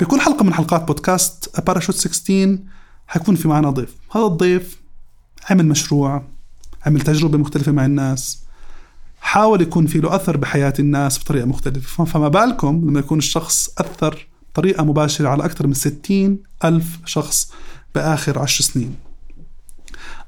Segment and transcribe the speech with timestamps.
[0.00, 2.58] بكل حلقة من حلقات بودكاست باراشوت 16
[3.06, 3.94] حيكون في معنا ضيف.
[4.12, 4.80] هذا الضيف
[5.50, 6.22] عمل مشروع
[6.86, 8.42] عمل تجربة مختلفة مع الناس
[9.20, 12.04] حاول يكون في له أثر بحياة الناس بطريقة مختلفة.
[12.04, 17.52] فما بالكم لما يكون الشخص أثر بطريقة مباشرة على أكثر من 60 ألف شخص
[17.94, 18.96] بآخر عشر سنين.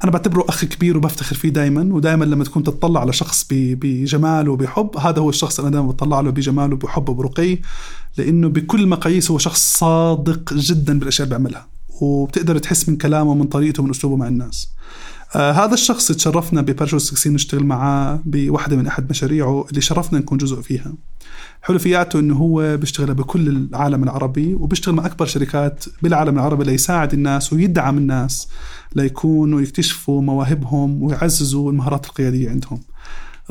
[0.05, 4.97] أنا بعتبره أخ كبير وبفتخر فيه دائما ودائما لما تكون تطلع على شخص بجمال وبحب
[4.97, 7.59] هذا هو الشخص اللي أنا دائما بطلع له بجمال وبحب وبرقي
[8.19, 11.69] لأنه بكل مقاييس هو شخص صادق جدا بالأشياء اللي بيعملها
[12.01, 14.69] وبتقدر تحس من كلامه من طريقته من أسلوبه مع الناس.
[15.37, 20.39] آه هذا الشخص تشرفنا ببارشو 16 نشتغل معاه بواحدة من أحد مشاريعه اللي شرفنا نكون
[20.39, 20.93] جزء فيها.
[21.65, 27.13] حلو فياته إنه هو بيشتغل بكل العالم العربي وبيشتغل مع أكبر شركات بالعالم العربي ليساعد
[27.13, 28.49] الناس ويدعم الناس
[28.97, 32.81] ليكونوا يكتشفوا مواهبهم ويعززوا المهارات القيادية عندهم.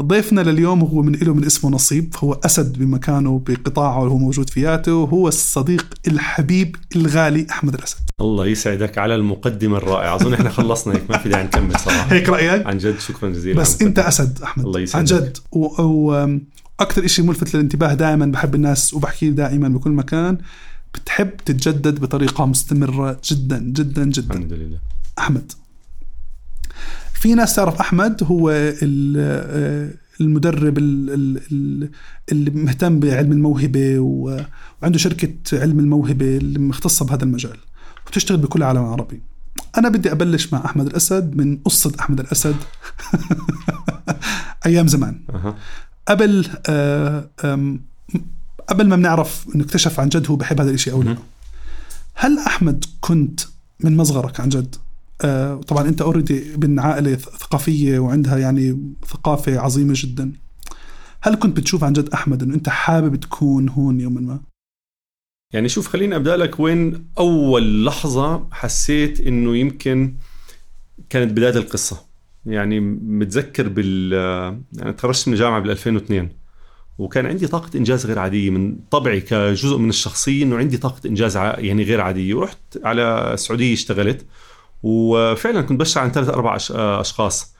[0.01, 4.49] ضيفنا لليوم هو من له من اسمه نصيب هو أسد بمكانه بقطاعه اللي هو موجود
[4.49, 7.97] فياته وهو الصديق الحبيب الغالي أحمد الأسد.
[8.21, 10.15] الله يسعدك على المقدمة الرائعة.
[10.15, 12.11] أظن إحنا خلصنا هيك ما في داعي نكمل صراحة.
[12.13, 13.61] هيك رأيك؟ عن جد شكرا جزيلا.
[13.61, 15.13] بس أنت أسد أحمد الله يسعدك.
[15.13, 15.37] عن جد.
[15.51, 15.81] و...
[15.81, 16.39] و...
[16.79, 20.37] أكثر شيء ملفت للانتباه دائما بحب الناس وبحكي دائما بكل مكان
[20.93, 24.35] بتحب تتجدد بطريقة مستمرة جدا جدا جدا.
[24.35, 24.77] الحمد لله.
[25.19, 25.51] أحمد.
[27.13, 28.49] في ناس تعرف أحمد هو
[30.21, 31.89] المدرب اللي
[32.51, 37.57] مهتم بعلم الموهبة وعنده شركة علم الموهبة اللي مختصة بهذا المجال
[38.05, 39.21] وبتشتغل بكل العالم العربي
[39.77, 42.55] أنا بدي أبلش مع أحمد الأسد من قصة أحمد الأسد.
[44.65, 45.19] أيام زمان.
[46.07, 47.29] قبل آه
[48.69, 51.17] قبل ما بنعرف انه اكتشف عن جد هو بحب هذا الشيء أو لا.
[52.13, 53.39] هل أحمد كنت
[53.79, 54.75] من مصغرك عن جد؟
[55.21, 60.33] آه طبعا أنت اوريدي من عائلة ثقافية وعندها يعني ثقافة عظيمة جدا.
[61.21, 64.39] هل كنت بتشوف عن جد أحمد إنه أنت حابب تكون هون يوما ما؟
[65.53, 70.15] يعني شوف خليني أبدأ لك وين أول لحظة حسيت إنه يمكن
[71.09, 72.05] كانت بداية القصة.
[72.45, 74.13] يعني متذكر بال
[74.73, 76.29] يعني تخرجت من الجامعة بال 2002
[76.97, 81.37] وكان عندي طاقة إنجاز غير عادية من طبعي كجزء من الشخصية إنه عندي طاقة إنجاز
[81.37, 82.33] يعني غير عادية.
[82.33, 84.25] ورحت على السعودية اشتغلت
[84.83, 87.53] وفعلا كنت بشتغل عن ثلاث أربع أشخاص.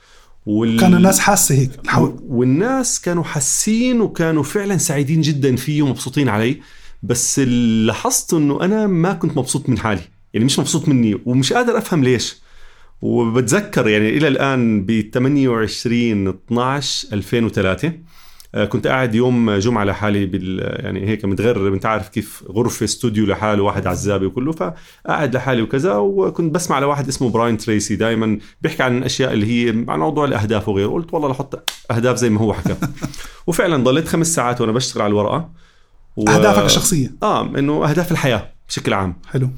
[0.46, 0.80] وال...
[0.80, 2.14] كان الناس حاسة هيك؟ الحو...
[2.28, 6.62] والناس كانوا حاسين وكانوا فعلا سعيدين جدا فيه ومبسوطين علي.
[7.04, 10.02] بس لاحظت إنه أنا ما كنت مبسوط من حالي
[10.34, 12.41] يعني مش مبسوط مني ومش قادر أفهم ليش.
[13.02, 17.94] وبتذكر يعني إلى الآن ب 28 12 2003
[18.70, 23.64] كنت قاعد يوم جمعة لحالي بال يعني هيك متغرب انت عارف كيف غرفة استوديو لحاله
[23.64, 28.98] واحد عزابي وكله فقاعد لحالي وكذا وكنت بسمع لواحد اسمه براين تريسي دائما بيحكي عن
[28.98, 32.76] الأشياء اللي هي عن موضوع الأهداف وغيره قلت والله لحط أهداف زي ما هو حكى.
[33.48, 35.50] وفعلا ضليت خمس ساعات وأنا بشتغل على الورقة.
[36.16, 36.30] و...
[36.30, 37.12] أهدافك الشخصية.
[37.24, 39.16] آه إنه أهداف الحياة بشكل عام.
[39.28, 39.50] حلو.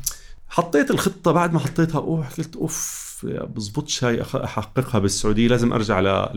[0.50, 6.30] حطيت الخطة بعد ما حطيتها أوه قلت أوف بزبطش هاي أحققها بالسعودية لازم أرجع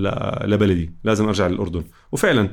[0.45, 1.83] لبلدي لازم أرجع للأردن.
[2.13, 2.51] وفعلا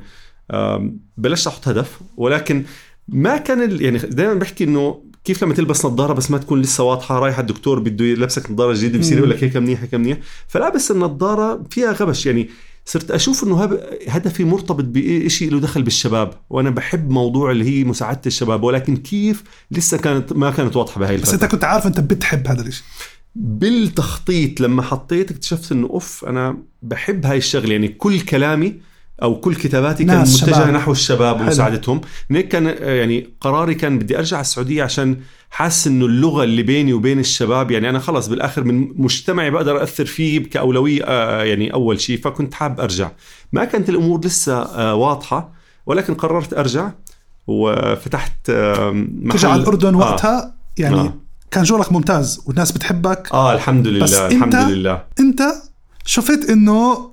[1.17, 2.63] بلشت أحط هدف ولكن
[3.07, 7.19] ما كان يعني دائما بحكي إنه كيف لما تلبس نظارة بس ما تكون لسه واضحة
[7.19, 10.17] رايح الدكتور بده يلبسك نظارة جديدة بصير يقول لك هيك منيح هيك منيح.
[10.47, 12.25] فلابس النظارة فيها غبش.
[12.25, 12.49] يعني
[12.85, 18.21] صرت أشوف إنه هدفي مرتبط بشيء له دخل بالشباب وأنا بحب موضوع اللي هي مساعدة
[18.25, 22.47] الشباب ولكن كيف لسه كانت ما كانت واضحة بهاي بس أنت كنت عارف أنت بتحب
[22.47, 22.83] هذا الشيء
[23.35, 28.75] بالتخطيط لما حطيت اكتشفت إنه أوف أنا بحب هاي الشغلة يعني كل كلامي
[29.23, 30.73] أو كل كتاباتي كان متجهة شباب.
[30.73, 32.01] نحو الشباب ومساعدتهم
[32.31, 35.17] هيك كان يعني قراري كان بدي أرجع على السعودية عشان
[35.49, 40.05] حاسس إنه اللغة اللي بيني وبين الشباب يعني أنا خلص بالآخر من مجتمعي بقدر أثر
[40.05, 41.03] فيه كأولوية
[41.43, 43.11] يعني أول شيء فكنت حاب أرجع
[43.51, 45.53] ما كانت الأمور لسه واضحة
[45.85, 46.91] ولكن قررت أرجع
[47.47, 50.53] وفتحت محل ترجع على الأردن وقتها آه.
[50.77, 51.22] يعني آه.
[51.53, 53.29] كان شغلك ممتاز والناس بتحبك.
[53.33, 55.03] آه الحمد لله بس الحمد انت لله.
[55.19, 55.41] أنت
[56.05, 57.11] شفت إنه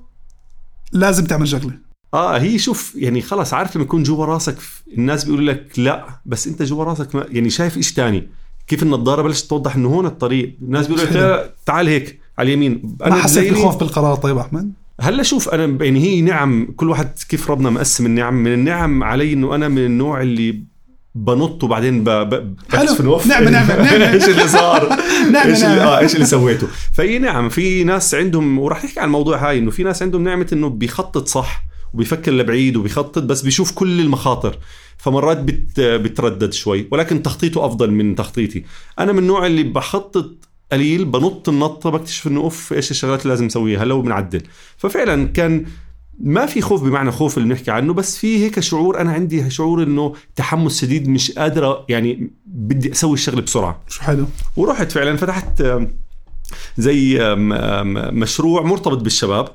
[0.93, 1.73] لازم تعمل شغله
[2.15, 4.57] آه هي شوف يعني خلص عارف لما يكون جوا راسك
[4.99, 8.29] الناس بيقولوا لك لا بس أنت جوا راسك ما يعني شايف إيش تاني؟
[8.67, 12.97] كيف النظاره بلشت توضح إنه هون الطريق؟ الناس بيقولوا لك تعال هيك على اليمين.
[13.05, 17.11] أنا ما حسيت بخوف بالقرار طيب أحمد؟ هلا شوف أنا يعني هي نعم كل واحد
[17.29, 18.35] كيف ربنا مقسم النعم.
[18.35, 20.65] من النعم علي إنه أنا من النوع اللي
[21.15, 22.05] بنط وبعدين
[23.01, 24.89] الوف نعم نعم نعم إيش اللي صار؟
[25.33, 25.65] نعم إيش.
[25.65, 29.59] اللي آه إيش اللي سويته؟ فهي نعم في ناس عندهم وراح نحكي عن الموضوع هاي
[29.59, 31.65] إنه في ناس عندهم نعمة إنه بيخطط صح
[31.95, 34.59] وبيفكر لبعيد وبيخطط بس بيشوف كل المخاطر.
[34.99, 38.65] فمرات بت بتردد شوي ولكن تخطيطه أفضل من تخطيطي.
[38.99, 40.31] أنا من النوع اللي بخطط
[40.73, 44.43] قليل بنط النطة بكتشف إنه أوف إيش الشغلات اللي لازم أسويها؟ لو بنعدل.
[44.77, 45.67] ففعلا كان
[46.21, 49.83] ما في خوف بمعنى خوف اللي بنحكي عنه بس في هيك شعور أنا عندي شعور
[49.83, 53.83] إنه تحمس شديد مش قادرة يعني بدي أسوي الشغله بسرعة.
[53.89, 54.27] شو حلو.
[54.57, 55.63] ورحت فعلا فتحت
[56.79, 57.19] زي
[58.13, 59.49] مشروع مرتبط بالشباب.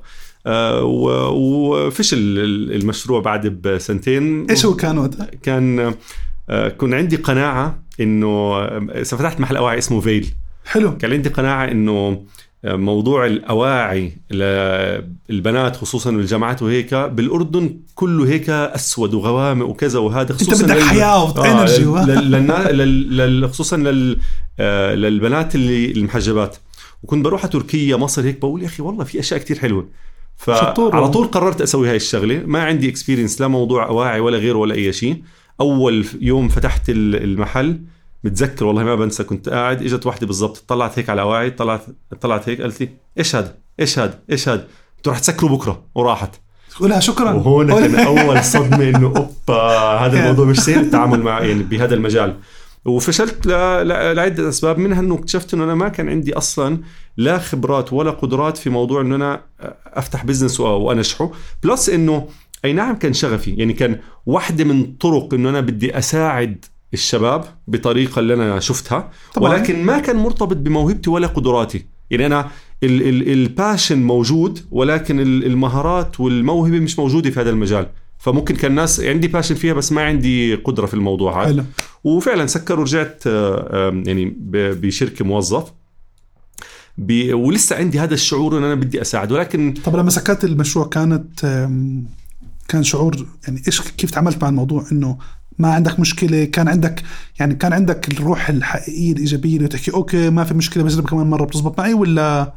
[0.48, 4.50] آه، وفشل ال- المشروع بعد بسنتين.
[4.50, 5.94] إيش هو كان وقتها؟ كان
[6.50, 8.60] آه، كان عندي قناعة إنه
[9.04, 10.34] فتحت محل اواعي اسمه فيل.
[10.66, 10.98] حلو.
[10.98, 12.24] كان عندي قناعة إنه
[12.66, 14.14] موضوع الأواعي
[15.30, 20.84] للبنات خصوصا بالجامعات وهيك بالأردن كله هيك أسود وغوامق وكذا وهذا أنت خصوصا بدك لل-
[20.84, 24.18] حياة و energy آه لل- خصوصا لل
[24.60, 26.58] آه، للبنات اللي المحجبات.
[27.04, 29.88] وكنت بروح على تركيا مصر هيك بقول يا أخي والله في أشياء كتير حلوة.
[30.38, 30.74] فعلى.
[31.10, 32.42] طول قررت أسوي هاي الشغلة.
[32.46, 35.22] ما عندي experience لا موضوع أواعي ولا غيره ولا أي شيء.
[35.62, 37.80] أول يوم فتحت ال- المحل
[38.26, 41.82] متذكر والله ما بنسى كنت قاعد إجت واحدة بالضبط طلعت هيك على اواعي طلعت
[42.22, 44.68] طلعت هيك قالت لي إيش هذا إيش هذا إيش هذا
[44.98, 46.36] قلت رح تسكره بكرة وراحت.
[46.80, 47.32] قولها شكرا.
[47.38, 49.64] وهون كان أول صدمة إنه أوبا
[50.00, 52.36] هذا الموضوع مش سهل التعامل مع يعني بهذا المجال.
[52.86, 54.78] وفشلت ل- ل- لعدة أسباب.
[54.78, 56.78] منها إنه اكتشفت إنه أنا ما كان عندي أصلا
[57.18, 59.42] لا خبرات ولا قدرات في موضوع إنه أنا
[59.94, 61.32] أفتح business وانجحه
[61.64, 62.28] plus إنه
[62.66, 68.20] أي نعم كان شغفي يعني كان واحدة من طرق إنه أنا بدي أساعد الشباب بطريقة
[68.20, 69.50] اللي أنا شفتها طبعاً.
[69.54, 71.86] ولكن ما كان مرتبط بموهبتي ولا قدراتي.
[72.12, 72.48] يعني أنا
[72.84, 77.88] ال- ال- ال passion موجود ولكن ال- المهارات والموهبة مش موجودة في هذا المجال.
[78.20, 81.66] فممكن كان الناس عندي passion فيها بس ما عندي قدرة في الموضوع هذا.
[82.04, 84.34] وفعلا سكر ورجعت آه، يعني
[84.82, 85.64] بشركة موظف.
[86.98, 91.40] ب- ولسه عندي هذا الشعور إن أنا بدي أساعد ولكن طب لما سكرت المشروع كانت
[92.68, 95.18] كان شعور يعني إيش كيف تعاملت مع الموضوع إنه
[95.60, 97.04] ما عندك مشكلة كان عندك
[97.40, 101.46] يعني كان عندك الروح الحقيقية الإيجابية اللي تحكي أوكي ما في مشكلة بجرب كمان مرة
[101.46, 101.94] بتزبط معي.
[101.94, 102.54] ولا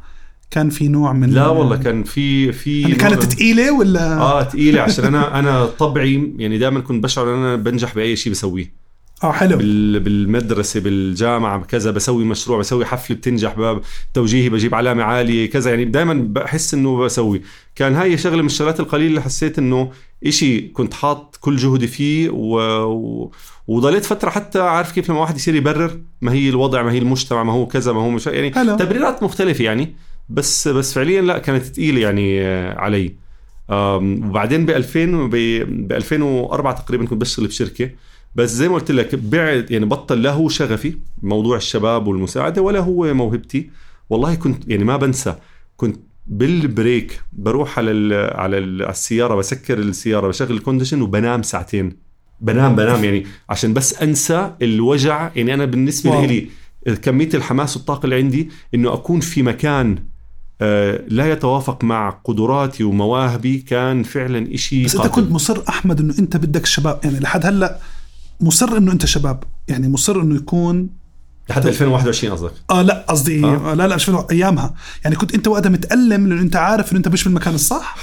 [0.51, 4.81] كان في نوع من لا والله كان في في يعني كانت ثقيله ولا؟ آه ثقيله
[4.81, 8.78] عشان أنا أنا طبعي يعني دائما كنت بشعر إن أنا بنجح بأي شيء بسويه.
[9.23, 9.57] آه حلو.
[9.57, 13.81] بال- بالمدرسة بالجامعة بكذا بسوي مشروع بسوي حفلة بتنجح باب
[14.13, 15.69] توجيهي بجيب علامة عالية كذا.
[15.69, 17.41] يعني دائما بحس إنه بسوي.
[17.75, 19.91] كان هاي شغلة من الشغلات القليلة اللي حسيت إنه
[20.27, 22.59] إشي كنت حاط كل جهدي فيه و...
[22.91, 23.31] و...
[23.67, 27.43] وضليت فترة حتى عارف كيف لما واحد يصير يبرر ما هي الوضع ما هي المجتمع
[27.43, 28.77] ما هو كذا ما هو مش يعني حلو.
[28.77, 29.95] تبريرات مختلفة يعني.
[30.29, 33.13] بس بس فعليا لا كانت ثقيله يعني آه، علي.
[33.71, 37.89] وبعدين ب 2000 ب 2004 تقريبا كنت بشتغل بشركه
[38.35, 42.79] بس زي ما قلت لك بعد يعني بطل لا هو شغفي موضوع الشباب والمساعدة ولا
[42.79, 43.69] هو موهبتي
[44.09, 45.35] والله كنت يعني ما بنسى
[45.77, 51.01] كنت بال break بروح على ال على, ال على السيارة بسكر السيارة بشغل ال condition
[51.01, 51.97] وبنام ساعتين
[52.41, 56.25] بنام بنام يعني عشان بس أنسى الوجع يعني أنا بالنسبة wow.
[56.25, 56.47] لي
[57.01, 59.95] كمية الحماس والطاقة اللي عندي إنه أكون في مكان
[60.61, 65.15] آه، لا يتوافق مع قدراتي ومواهبي كان فعلا إشي بس أنت قاتل.
[65.15, 67.79] كنت مصر أحمد إنه أنت بدك شباب يعني لحد هلأ
[68.41, 69.43] مصر إنه أنت شباب.
[69.67, 70.89] يعني مصر إنه يكون
[71.49, 73.73] لحد 2021 قصدك؟ آه لا قصدي آه.
[73.73, 74.73] لا لا شو أيامها.
[75.03, 77.95] يعني كنت أنت وقتها متألم لأنه أنت عارف إنه أنت مش بالمكان الصح.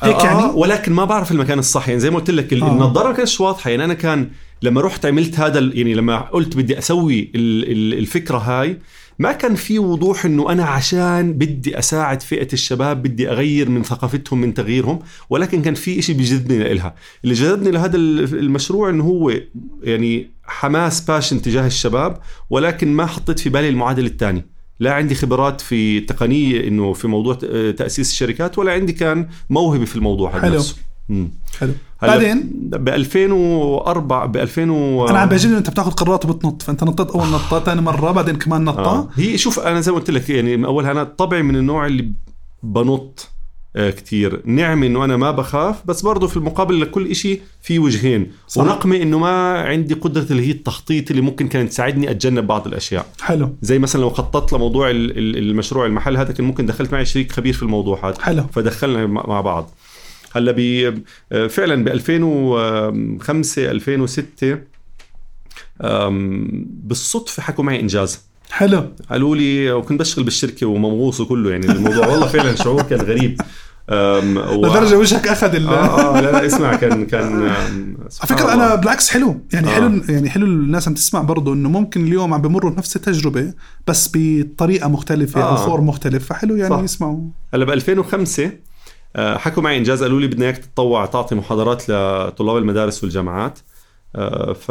[0.00, 1.88] هيك آه يعني؟ ولكن ما بعرف المكان الصح.
[1.88, 2.56] يعني زي ما قلت لك آه.
[2.56, 4.30] النظاره ما كانتش واضحه يعني أنا كان
[4.62, 8.78] لما رحت عملت هذا يعني لما قلت بدي أسوي ال- ال- الفكرة هاي
[9.18, 14.40] ما كان في وضوح إنه أنا عشان بدي أساعد فئة الشباب بدي أغير من ثقافتهم
[14.40, 14.98] من تغييرهم
[15.30, 16.94] ولكن كان في إشي بيجذبني لها
[17.24, 19.32] اللي جذبني لهذا ال- المشروع إنه هو
[19.82, 22.18] يعني حماس باشن تجاه الشباب
[22.50, 24.46] ولكن ما حطيت في بالي المعادلة الثانية.
[24.80, 27.34] لا عندي خبرات في تقنية إنه في موضوع
[27.76, 30.54] تأسيس الشركات ولا عندي كان موهبة في الموضوع هذا حلو.
[30.54, 30.76] نفسه.
[31.08, 31.30] مم.
[31.58, 31.72] حلو.
[32.02, 35.08] بعدين؟ ب 2004 ب 2000 و...
[35.08, 38.64] أنا عم إنه أنت بتاخذ قرارات وبتنط فأنت نطيت أول نطه ثاني مرة بعدين كمان
[38.64, 39.08] نطه آه.
[39.14, 42.10] هي شوف أنا زي ما قلت لك يعني من أولها أنا طبعي من النوع اللي
[42.62, 43.28] بنط
[43.76, 44.42] آه كتير.
[44.44, 48.32] نعمة إنه أنا ما بخاف بس برضه في المقابل لكل إشي في وجهين.
[48.48, 48.62] صح.
[48.62, 53.06] ونقمة إنه ما عندي قدرة اللي هي التخطيط اللي ممكن كانت تساعدني أتجنب بعض الأشياء.
[53.20, 53.54] حلو.
[53.62, 57.32] زي مثلا لو خططت لموضوع ال- ال- المشروع المحل هذا كان ممكن دخلت معي شريك
[57.32, 58.22] خبير في الموضوع هذا.
[58.22, 58.44] حلو.
[58.52, 59.70] فدخلنا مع بعض.
[60.36, 60.94] هلا ب
[61.48, 64.58] فعلا ب 2005 2006
[65.82, 72.06] أم، بالصدفة حكوا معي إنجاز حلو قالوا لي وكنت بشتغل بالشركة وممغوص وكله يعني الموضوع
[72.06, 73.40] والله فعلا شعور كان غريب
[73.90, 78.52] و- لدرجة وجهك أخذ ال آه آه لا لا اسمع كان كان على فكرة.
[78.52, 79.70] أنا بالعكس حلو يعني آه.
[79.70, 83.52] حلو يعني حلو الناس عم تسمع برضه إنه ممكن اليوم عم بمروا بنفس التجربة
[83.86, 85.66] بس بطريقة مختلفة أو آه.
[85.66, 86.82] فورم مختلف فحلو يعني صح.
[86.82, 87.20] يسمعوا
[87.54, 88.52] هلا ب 2005 آه،
[89.16, 93.58] حكوا معي إنجاز قالوا لي بدنا إياك تتطوع تعطي محاضرات لطلاب المدارس والجامعات.
[94.16, 94.70] آه، ف...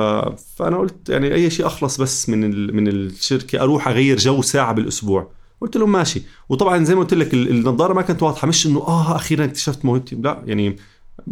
[0.55, 2.75] فأنا قلت يعني أي شيء أخلص بس من ال...
[2.75, 5.31] من الشركة أروح أغير جو ساعة بالأسبوع.
[5.61, 6.21] قلت لهم ماشي.
[6.49, 9.85] وطبعا زي ما قلت لك ال- النظارة ما كانت واضحة مش إنه آه أخيرا اكتشفت
[9.85, 10.15] موهبتي.
[10.15, 10.75] لا يعني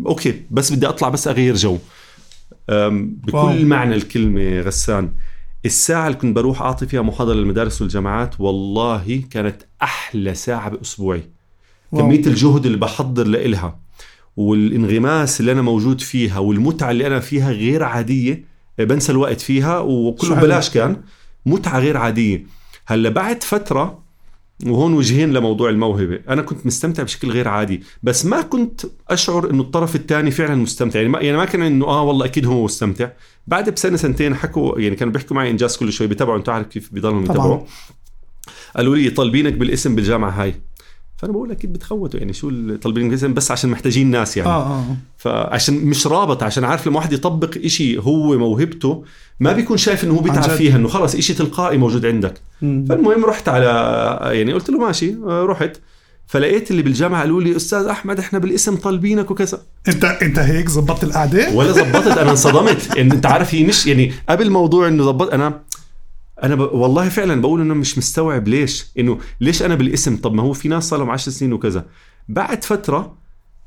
[0.06, 1.78] okay بس بدي أطلع بس أغير جو.
[2.70, 3.54] بكل wow.
[3.54, 5.12] معنى الكلمة غسان
[5.66, 11.24] الساعة اللي كنت بروح أعطي فيها محاضرة للمدارس والجامعات والله كانت أحلى ساعة بأسبوعي.
[11.92, 12.02] واو.
[12.02, 13.80] كمية الجهد اللي بحضر لإلها
[14.38, 18.46] والانغماس اللي أنا موجود فيها والمتعة اللي أنا فيها غير عادية
[18.80, 20.36] بنسى الوقت فيها وكله.
[20.36, 21.02] ببلاش كان
[21.46, 22.46] متعة غير عادية
[22.86, 24.02] هلأ بعد فترة
[24.66, 29.62] وهون وجهين لموضوع الموهبة أنا كنت مستمتع بشكل غير عادي بس ما كنت أشعر إنه
[29.62, 33.10] الطرف الثاني فعلا مستمتع يعني ما, يعني ما كان إنه آه والله أكيد هو مستمتع
[33.48, 36.94] بعد بسنة سنتين حكوا يعني كانوا بيحكوا معي إنجاز كل شوي بيتابعوا أنت عارف كيف
[36.94, 37.24] بيضلهم.
[37.24, 37.60] يتابعوا
[38.76, 40.56] قالوا لي طالبينك بالاسم بالجامعة هاي
[41.22, 44.50] فأنا بقول أكيد بتخوتوا يعني شو ال- طالبين بالاسم بس عشان محتاجين ناس يعني.
[44.50, 44.84] آه آه
[45.18, 49.04] فعشان مش رابط عشان عارف لما واحد يطبق إشي هو موهبته
[49.40, 50.44] ما بيكون شايف إنه هو بيتعب.
[50.50, 52.34] فيها إنه خلص إشي تلقائي موجود عندك.
[52.62, 52.86] مم.
[52.90, 53.66] فالمهم رحت على
[54.38, 55.72] يعني قلت له ماشي آه، رحت.
[56.28, 59.62] فلقيت اللي بالجامعة قالوا لي أستاذ أحمد إحنا بالاسم طالبينك وكذا.
[59.88, 62.90] أنت أنت هيك زبطت القعدة؟ ولا زبطت أنا انصدمت.
[62.98, 65.60] يعني أنت عارف هي مش يعني قبل موضوع إنه زبط أنا
[66.44, 66.60] أنا ب...
[66.60, 68.86] والله فعلا بقول إنه مش مستوعب ليش.
[69.00, 71.86] إنه ليش أنا بالاسم؟ طب ما هو في ناس صار لهم 10 سنين وكذا.
[72.30, 73.18] بعد فترة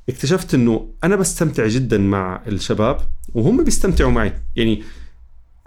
[0.08, 3.00] اكتشفت إنه أنا بستمتع جدا مع الشباب
[3.34, 4.32] وهم بيستمتعوا معي.
[4.56, 4.82] يعني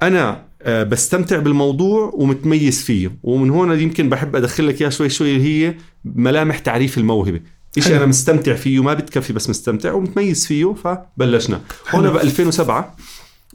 [0.01, 3.17] أنا آه، بستمتع بالموضوع ومتميز فيه.
[3.23, 7.41] ومن هون يمكن بحب أدخل لك اياها شوي شوي اللي هي ملامح تعريف الموهبة.
[7.79, 7.97] شيء.
[7.97, 11.61] أنا مستمتع فيه ما بتكفي بس مستمتع ومتميز فيه فبلشنا.
[11.89, 12.09] هون.
[12.09, 12.95] ب 2007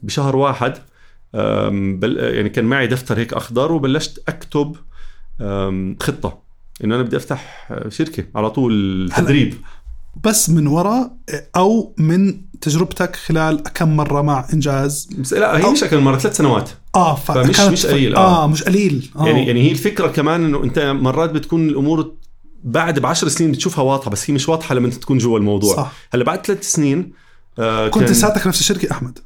[0.03, 0.75] بشهر واحد
[1.35, 4.77] يعني كان معي دفتر هيك أخضر وبلشت أكتب
[6.01, 6.43] خطة
[6.85, 9.11] إنه أنا بدي أفتح شركة على طول.
[9.17, 9.55] تدريب
[10.25, 11.13] بس من وراء
[11.57, 16.37] أو من تجربتك خلال كم مرة مع إنجاز بس لا هي مش كان مرة ثلاث
[16.37, 18.47] سنوات آه فمش- فكانت- مش قليل، آه, آه.
[18.47, 19.27] مش قليل آه.
[19.27, 22.15] يعني يعني هي الفكرة كمان إنه أنت مرات بتكون الأمور
[22.65, 25.93] بعد بعشر سنين بتشوفها واضحة بس هي مش واضحة لما أنت تكون جوا الموضوع صح
[26.15, 27.13] هلأ بعد ثلاث سنين
[27.59, 29.19] آه كنت لساتك نفس الشركة أحمد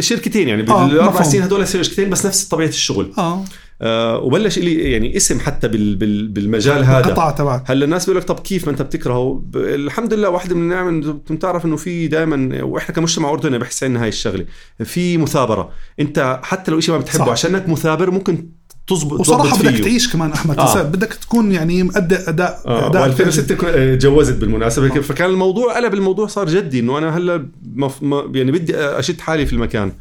[0.00, 0.62] شركتين يعني.
[0.62, 1.22] آه، بالأربع.
[1.22, 3.12] سنين هدول شركتين بس نفس طبيعة الشغل.
[3.18, 3.44] آه.
[3.82, 7.06] آه وبلش لي يعني اسم حتى بال بال بالمجال هذا.
[7.06, 7.62] القطاع تبعك.
[7.66, 11.12] هلا الناس بيقول لك طب كيف ما انت بتكرهه؟ الحمد لله واحدة من النعم إنه
[11.30, 14.44] بتعرف إنه في دائما وإحنا كمجتمع أردني بحس عنا هاي الشغلة.
[14.84, 15.70] في مثابرة.
[16.00, 17.30] انت حتى لو شيء ما بتحبه صح.
[17.30, 18.48] عشانك مثابر ممكن
[18.88, 19.82] تزبط وصراحة بدك فيه.
[19.82, 20.78] تعيش كمان أحمد آه.
[20.78, 20.82] آه.
[20.82, 25.00] بدك تكون يعني مؤدي اداء آه أداء 2006 كن- آه، تجوزت بالمناسبة آه.
[25.00, 28.02] فكان الموضوع قلب الموضوع صار جدي إنه أنا هلأ مف...
[28.02, 29.92] ما يعني بدي أشد حالي في المكان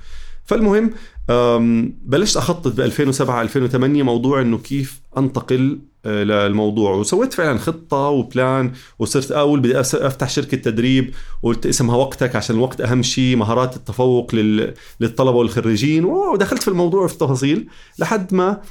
[0.48, 0.92] فالمهم
[2.06, 8.72] بلشت أخطط ب 2007 2008 موضوع إنه كيف أنتقل آه، للموضوع وسويت فعلا خطة وبلان
[9.00, 14.36] وصرت أقول بدي أفتح شركة تدريب وقلت اسمها وقتك عشان الوقت أهم شيء مهارات التفوق
[14.36, 14.74] لل...
[15.00, 17.68] للطلبة والخريجين ودخلت في الموضوع في التفاصيل
[18.00, 18.62] لحد ما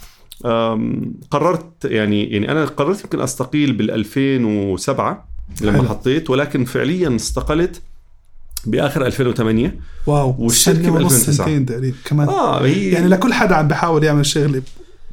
[1.31, 5.29] قررت يعني يعني أنا قررت يمكن أستقيل بال 2007
[5.63, 5.89] لما حلو.
[5.89, 7.83] حطيت ولكن فعليا استقلت
[8.67, 9.75] بآخر 2008
[10.07, 11.47] واو والشركة سنة ب ونص 2009.
[11.47, 14.63] سنتين تقريبا كمان آه هي يعني لكل حدا عم بحاول يعمل شغلة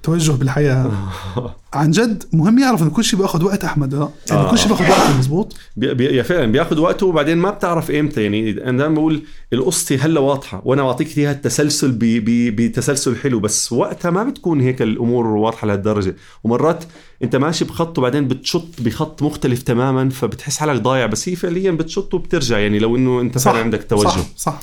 [0.03, 0.91] توجه بالحياة.
[1.73, 4.11] عن جد مهم يعرف انه كل شيء بياخذ وقت أحمد آه.
[4.29, 4.51] يعني آه.
[4.51, 8.23] كل شيء بياخذ وقت مزبوط بي بي فعلا بياخذ وقته وبعدين ما بتعرف إمتى.
[8.23, 14.11] يعني أنا دائما بقول القصة هلأ واضحة وأنا بعطيك إياها التسلسل بتسلسل حلو بس وقتها
[14.11, 16.15] ما بتكون هيك الأمور واضحة لهالدرجة.
[16.43, 16.83] ومرات
[17.23, 22.13] أنت ماشي بخط وبعدين بتشط بخط مختلف تماما فبتحس حالك ضايع بس هي فعليا بتشط
[22.13, 22.59] وبترجع.
[22.59, 24.07] يعني لو إنه أنت فعلا عندك توجه.
[24.07, 24.59] صح صح.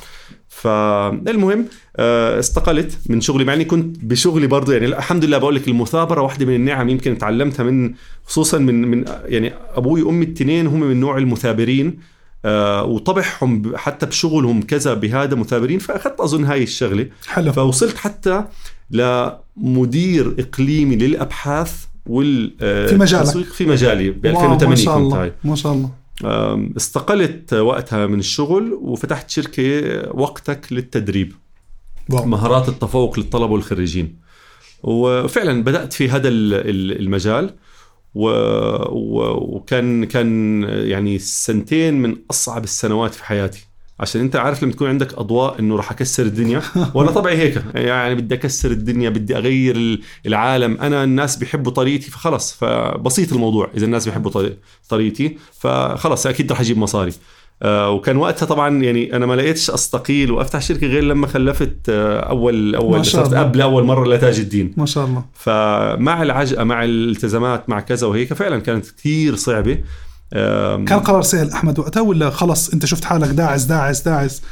[0.62, 5.68] فالمهم آه، استقلت من شغلي مع إني كنت بشغلي برضه يعني الحمد لله بقول لك
[5.68, 7.94] المثابرة واحدة من النعم يمكن تعلمتها من
[8.26, 11.98] خصوصا من من يعني أبوي وأمي الاثنين هم من نوع المثابرين
[12.44, 17.06] آه، وطبعهم حتى بشغلهم كذا بهذا مثابرين فأخذت أظن هاي الشغلة.
[17.26, 17.52] حلو.
[17.52, 18.44] فوصلت حتى
[18.90, 23.44] لمدير إقليمي للأبحاث وال آه، في مجالك.
[23.44, 25.99] في مجالي ب واو، 2008 ما شاء الله ما شاء الله.
[26.76, 31.32] استقلت وقتها من الشغل وفتحت شركة وقتك للتدريب.
[32.10, 32.24] واو.
[32.24, 34.18] مهارات التفوق للطلبة والخريجين.
[34.82, 37.54] وفعلا بدأت في هذا ال- ال- المجال.
[38.14, 38.28] و...
[38.88, 39.56] و...
[39.56, 43.66] وكان كان يعني سنتين من أصعب السنوات في حياتي.
[44.00, 46.62] عشان انت عارف لما تكون عندك أضواء إنه راح أكسر الدنيا؟
[46.94, 50.76] وأنا طبعي هيك؟ يعني بدي أكسر الدنيا بدي أغير ال- العالم.
[50.80, 52.52] أنا الناس بيحبوا طريقتي فخلص.
[52.52, 54.56] فبسيط الموضوع إذا الناس بيحبوا طري-
[54.88, 55.36] طريقتي.
[55.60, 57.12] فخلص أكيد رح أجيب مصاري.
[57.62, 60.30] آه، وكان وقتها طبعا يعني أنا ما لقيتش أستقيل.
[60.32, 63.40] وأفتح شركة غير لما خلفت آه، اول ما اول صرت الله.
[63.40, 64.74] اب لاول مرة لتاج الدين.
[64.76, 65.24] ما شاء الله.
[65.34, 69.78] فمع العجقه مع الالتزامات مع كذا وهيك فعلا كانت كثير صعبة.
[70.86, 74.42] كان قرار سهل أحمد وقتها ولا خلص أنت شفت حالك داعس داعس داعس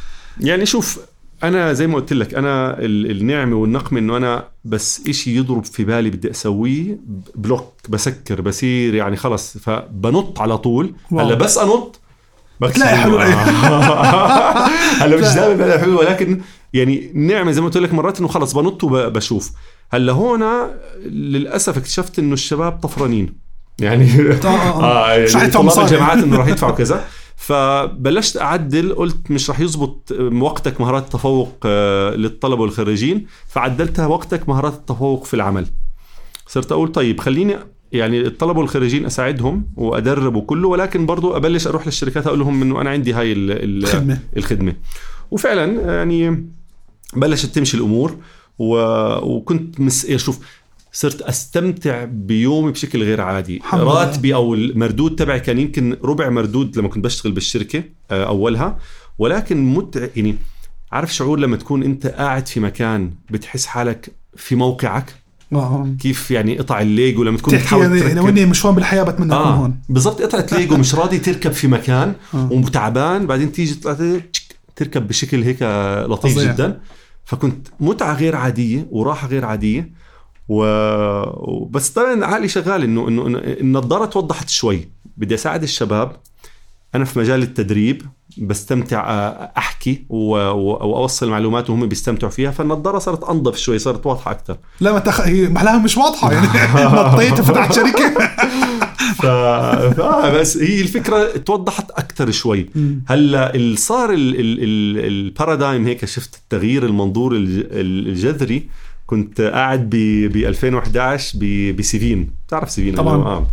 [0.41, 0.99] يعني شوف
[1.43, 5.85] أنا زي ما قلت لك أنا ال- النعمة والنقمه إنه أنا بس إشي يضرب في
[5.85, 6.99] بالي بدي أسويه
[7.35, 10.95] بلوك بسكر بصير يعني خلص فبنط على طول.
[11.13, 12.01] هلأ بس أنط
[12.61, 13.23] بتلاقي حلول.
[15.03, 15.35] هلأ مش.
[15.35, 16.41] دائما بلاقي حلول ولكن
[16.73, 19.53] يعني النعمه زي ما قلت لك مرات إنه خلص بنط وبشوف
[19.93, 20.43] هلأ هون
[21.07, 23.48] للأسف اكتشفت إنه الشباب طفرانين
[23.81, 24.11] يعني.
[24.45, 25.87] آه مش رح يعني يدفعوا طلاب.
[25.87, 27.05] الجامعات إنه راح يدفعوا كذا
[27.37, 34.73] فبلشت أعدل قلت مش راح يزبط وقتك مهارات التفوق آه، للطلبة والخريجين فعدلتها وقتك مهارات
[34.75, 35.67] التفوق في العمل
[36.47, 37.57] صرت أقول طيب خليني
[37.93, 42.91] يعني الطلبة والخريجين أساعدهم وأدرب وكله ولكن برضو أبلش أروح للشركات أقول لهم إنه أنا
[42.91, 44.19] عندي هاي ال- ال- خدمة.
[44.37, 44.75] الخدمة
[45.31, 46.47] وفعلا يعني
[47.17, 48.17] بلشت تمشي الأمور
[48.59, 48.77] و...
[49.37, 50.05] وكنت مس...
[50.05, 50.39] إيه شوف
[50.92, 53.62] صرت أستمتع بيومي بشكل غير عادي.
[53.73, 58.78] راتبي أو المردود تبعي كان يمكن ربع مردود لما كنت بشتغل بالشركة آه، أولها
[59.18, 60.37] ولكن متع يعني
[60.92, 65.14] عارف شعور لما تكون أنت قاعد في مكان بتحس حالك في موقعك
[65.52, 65.88] آه.
[66.00, 69.02] كيف يعني قطع الليجو لما تكون تحكي بتحاول يعني تركب لو اني مش هون بالحياة
[69.02, 72.49] بتمنى أكون آه هون بالضبط قطعة ليجو مش راضي تركب في مكان آه.
[72.52, 73.75] وتعبان بعدين تيجي
[74.76, 75.62] تركب بشكل هيك
[76.09, 76.38] لطيف.
[76.38, 76.80] جدا
[77.25, 79.90] فكنت متعة غير عادية وراحة غير عادية
[80.49, 81.64] و...
[81.64, 84.88] بس طبعا عقلي شغال انه انه النظارة توضحت شوي.
[85.17, 86.17] بدي أساعد الشباب.
[86.95, 88.02] أنا في مجال التدريب
[88.38, 90.05] بستمتع آه، أحكي.
[90.09, 92.50] وأوصل معلومات وهم بيستمتعوا فيها.
[92.50, 95.21] فالنظارة صارت أنظف شوي صارت واضحة أكثر لا ما تخ...
[95.21, 96.47] هي محلاها مش واضحة يعني.
[97.14, 98.14] نطيت وفتحت شركة.
[99.19, 99.26] ف...
[99.26, 102.71] آه بس هي الفكرة توضحت أكثر شوي.
[103.09, 108.69] هلأ صار ال- ال- ال- البارادايم هيك شفت التغيير المنظور الج- ال- الجذري.
[109.09, 109.97] كنت قاعد ب
[110.33, 112.31] ب 2011 ب- بسيفين.
[112.47, 113.17] بتعرف سيفين طبعاً.
[113.17, 113.47] آه.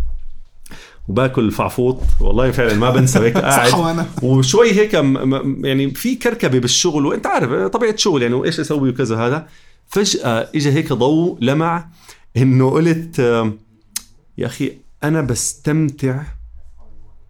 [1.07, 4.05] وباكل فعفوط والله فعلا ما بنسى هيك قاعد.
[4.23, 4.93] وشوي هيك
[5.63, 9.47] يعني في كركبة بالشغل وانت عارف طبيعة شغل يعني وإيش أسوي وكذا هذا.
[9.87, 11.87] فجأة اجى هيك ضوء لمع
[12.37, 13.57] إنه قلت آم،
[14.37, 14.71] يا أخي
[15.03, 16.23] أنا بستمتع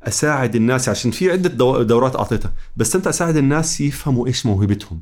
[0.03, 0.89] أساعد الناس.
[0.89, 2.53] عشان في عدة دو- دورات أعطيتها.
[2.77, 5.01] بستمتع أساعد الناس يفهموا إيش موهبتهم.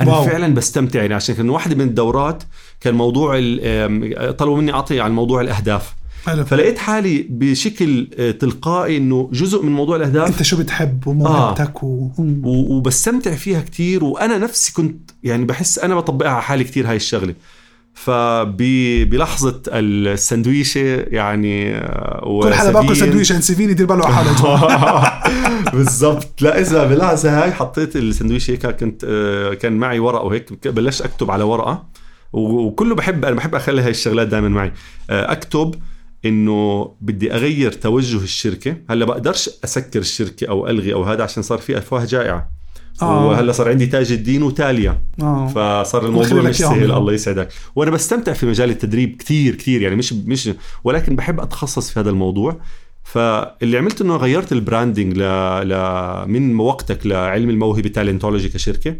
[0.00, 0.24] أنا wow.
[0.24, 2.42] فعلا بستمتع يعني عشان كان واحدة من الدورات
[2.80, 3.34] كان موضوع
[4.38, 5.94] طلبوا مني أعطي عن موضوع الأهداف
[6.26, 11.84] حلو فلقيت حالي بشكل آه، تلقائي إنه جزء من موضوع الأهداف أنت شو بتحب وموهبتك.
[11.84, 12.40] مم.
[12.46, 16.96] و- وبستمتع فيها كتير وأنا نفسي كنت يعني بحس أنا بطبقها على حالي كتير هاي
[16.96, 17.34] الشغلة
[17.94, 25.70] فبلحظة السندويشة يعني آه، كل حدا باكل وسفين- سندويش عند سيفين يدير باله على حاله
[25.76, 26.42] بالضبط.
[26.42, 31.30] لا إذا باللحظه هاي حطيت السندويشة هيك كنت آه، كان معي ورقة وهيك بلشت أكتب
[31.30, 31.86] على ورقة.
[32.32, 34.72] و- وكله بحب أنا بحب أخلي هاي الشغلات دائما معي.
[35.10, 35.74] آه، أكتب
[36.24, 38.76] إنه بدي أغير توجه الشركة.
[38.90, 42.50] هلأ بقدرش أسكر الشركة أو ألغي أو هذا عشان صار في أفواه جائعة.
[43.02, 43.26] آه.
[43.26, 45.46] وهلا صار عندي تاج الدين وتاليا آه.
[45.46, 46.56] فصار الموضوع مش.
[46.58, 50.50] سهل الله يسعدك وأنا بستمتع في مجال التدريب كتير كتير يعني مش مش
[50.84, 52.56] ولكن بحب أتخصص في هذا الموضوع
[53.04, 55.22] فاللي عملت إنه غيرت ال branding ل...
[55.68, 55.74] ل...
[56.28, 58.96] من وقتك لعلم الموهبة Talentology كشركة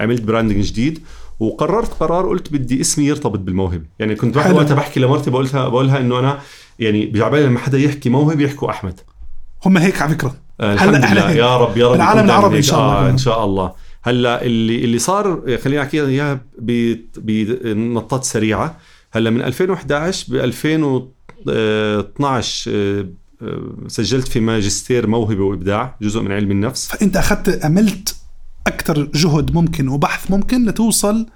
[0.00, 1.02] عملت branding جديد
[1.40, 4.36] وقررت قرار قلت بدي اسمي يرتبط بالموهبة يعني كنت.
[4.36, 6.38] وقتها بحكي لمرتي بقولها بقولها إنه أنا
[6.78, 9.00] يعني بجي عبالي لما حدا يحكي موهبة يحكوا أحمد
[9.66, 11.30] هم هيك على فكرة الحمد إحنا لله.
[11.30, 12.64] يا رب يا رب دايماً العربي هيك.
[12.64, 13.10] شاء الله آه.
[13.10, 16.40] إن شاء الله هلا اللي اللي صار خليني أحكي اياها
[17.16, 18.76] بنطات سريعة
[19.12, 23.06] هلا من 2011 ب 2012 آه،
[23.42, 28.16] آه، سجلت في ماجستير موهبة وإبداع جزء من علم النفس فأنت أخذت عملت
[28.66, 31.26] أكثر جهد ممكن وبحث ممكن لتوصل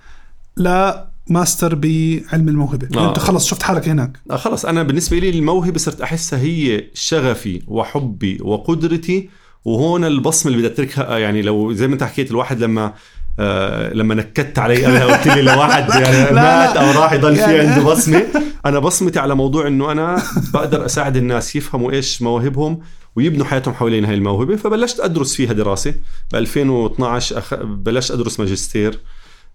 [1.31, 2.89] لماستر بعلم الموهبة.
[2.99, 3.09] آه.
[3.09, 4.19] أنت خلص شفت حالك هناك.
[4.31, 4.65] آه خلص.
[4.67, 9.29] أنا بالنسبة لي الموهبة صرت أحسها هي شغفي وحبي وقدرتي
[9.65, 12.95] وهون البصمة اللي بدي أتركها يعني لو زي ما أنت حكيت الواحد لما
[13.39, 16.67] آه لما نكدت علي أنا قلت لي لواحد يعني لا.
[16.67, 18.27] مات أو راح يضل في يعني- عنده بصمة.
[18.67, 20.23] أنا بصمتي على موضوع إنه أنا
[20.55, 22.81] بقدر أساعد الناس يفهموا إيش مواهبهم
[23.17, 25.95] ويبنوا حياتهم حوالين هاي الموهبة فبلشت أدرس فيها دراسة.
[26.33, 27.55] ب 2012 أخ...
[27.55, 28.93] بلشت أدرس ماجستير.
[28.95, 28.99] آه،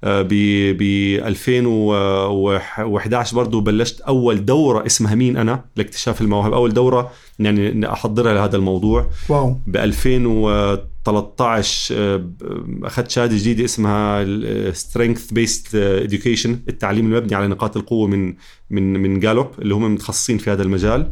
[0.04, 0.28] ب
[0.78, 0.82] ب
[1.26, 8.58] 2011 برضه بلشت أول دورة اسمها مين أنا لاكتشاف المواهب أول دورة يعني أحضرها لهذا
[8.58, 9.10] الموضوع.
[9.30, 9.58] wow.
[9.68, 14.26] ب 2013 آه، ب- أخذت شهادة جديدة اسمها
[14.72, 15.68] strength based
[16.10, 18.34] education التعليم المبني على نقاط القوة من
[18.70, 21.12] من من Gallup اللي هم متخصصين في هذا المجال.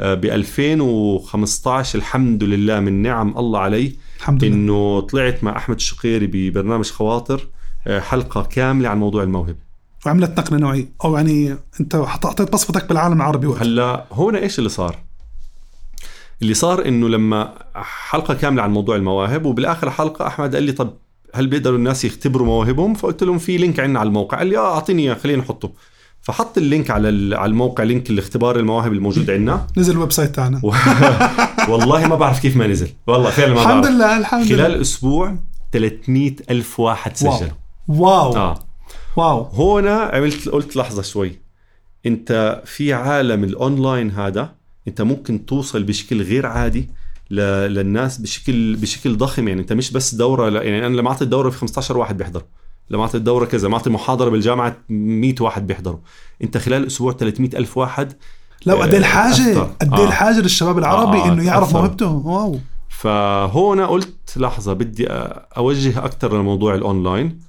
[0.00, 4.54] ب 2015 الحمد لله من نعم الله علي الحمد لله.
[4.54, 7.40] إنه طلعت مع أحمد الشقيري ببرنامج خواطر.
[7.40, 7.53] آه،
[7.88, 9.58] حلقة كاملة عن موضوع الموهبة.
[10.06, 10.88] وعملت نقلة نوعية.
[11.04, 13.60] أو يعني أنت حطيت بصمتك بالعالم العربي وقت.
[13.62, 14.96] هلا هون إيش اللي صار؟
[16.42, 17.54] اللي صار إنه لما
[18.08, 20.94] حلقة كاملة عن موضوع المواهب وبالآخر حلقة أحمد قال لي طب
[21.34, 24.38] هل بيقدروا الناس يختبروا مواهبهم؟ فقلت لهم في link عندنا على الموقع.
[24.38, 25.72] قال لي آه أعطيني إياه خليني نحطه
[26.22, 29.66] فحط ال link على على الموقع link الاختبار المواهب الموجود عندنا.
[29.76, 30.60] نزل ال website تاعنا.
[30.62, 30.72] و-
[31.72, 32.88] والله ما بعرف كيف ما نزل.
[33.06, 33.94] والله فعلا ما الحمد بعرف.
[33.94, 34.80] لله الحمد خلال لله.
[34.80, 35.36] أسبوع
[35.72, 37.16] 300 ألف واحد.
[37.16, 37.32] سجلوا.
[37.34, 37.48] wow
[38.36, 38.58] آه.
[39.16, 39.42] wow.
[39.42, 41.38] هون عملت قلت لحظة شوي.
[42.06, 44.52] انت في عالم الاونلاين هذا
[44.88, 46.88] انت ممكن توصل بشكل غير عادي
[47.30, 47.40] ل...
[47.74, 49.48] للناس بشكل بشكل ضخم.
[49.48, 50.50] يعني انت مش بس دورة.
[50.62, 52.42] يعني أنا لما أعطي الدورة في 15 واحد بيحضر
[52.90, 55.98] لما أعطي الدورة كذا لما أعطي محاضرة بالجامعة 100 واحد بيحضروا.
[56.42, 58.12] انت خلال أسبوع 300 ألف واحد
[58.66, 59.58] لو قد الحاجة.
[59.58, 60.04] قد آه.
[60.04, 61.78] الحاجة للشباب العربي آه، إنه يعرف أثر.
[61.78, 62.58] موهبته wow.
[62.88, 65.06] فهون قلت لحظة بدي
[65.56, 67.40] أوجه أكثر لموضوع الأونلاين.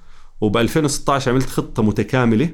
[0.41, 2.49] وب 2016 عملت خطة متكاملة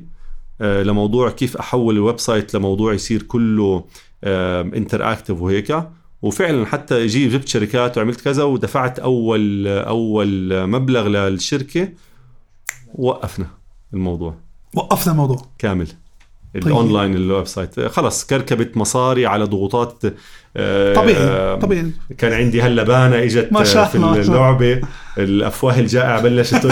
[0.61, 3.85] آه، لموضوع كيف أحول ال website لموضوع يصير كله
[4.23, 5.83] interactive وهيك.
[6.21, 11.89] وفعلا حتى جي جبت شركات وعملت كذا ودفعت أول أول مبلغ للشركة.
[12.93, 13.47] ووقفنا
[13.93, 14.35] الموضوع.
[14.75, 15.45] وقفنا الموضوع.
[15.57, 15.87] كامل.
[16.55, 17.79] ال online ال website.
[17.79, 20.03] خلص كركبت مصاري على ضغوطات
[20.57, 21.91] آه، طبيعي طبيعي.
[22.17, 24.21] كان عندي هلا بانة إجت ما شاء في الله،.
[24.21, 24.81] اللعبة.
[25.17, 26.65] الأفواه الجائعة بلشت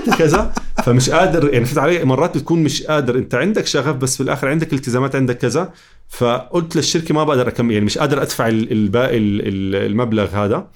[0.00, 0.52] تقول لي "عاو، ماما", كذا.
[0.84, 3.16] فمش قادر يعني فهمت علي مرات بتكون مش قادر.
[3.16, 5.72] انت عندك شغف بس في الآخر عندك التزامات عندك كذا.
[6.08, 10.66] فقلت للشركة ما بقدر اكمل يعني مش قادر أدفع ال- الباقي ال- ال- المبلغ هذا.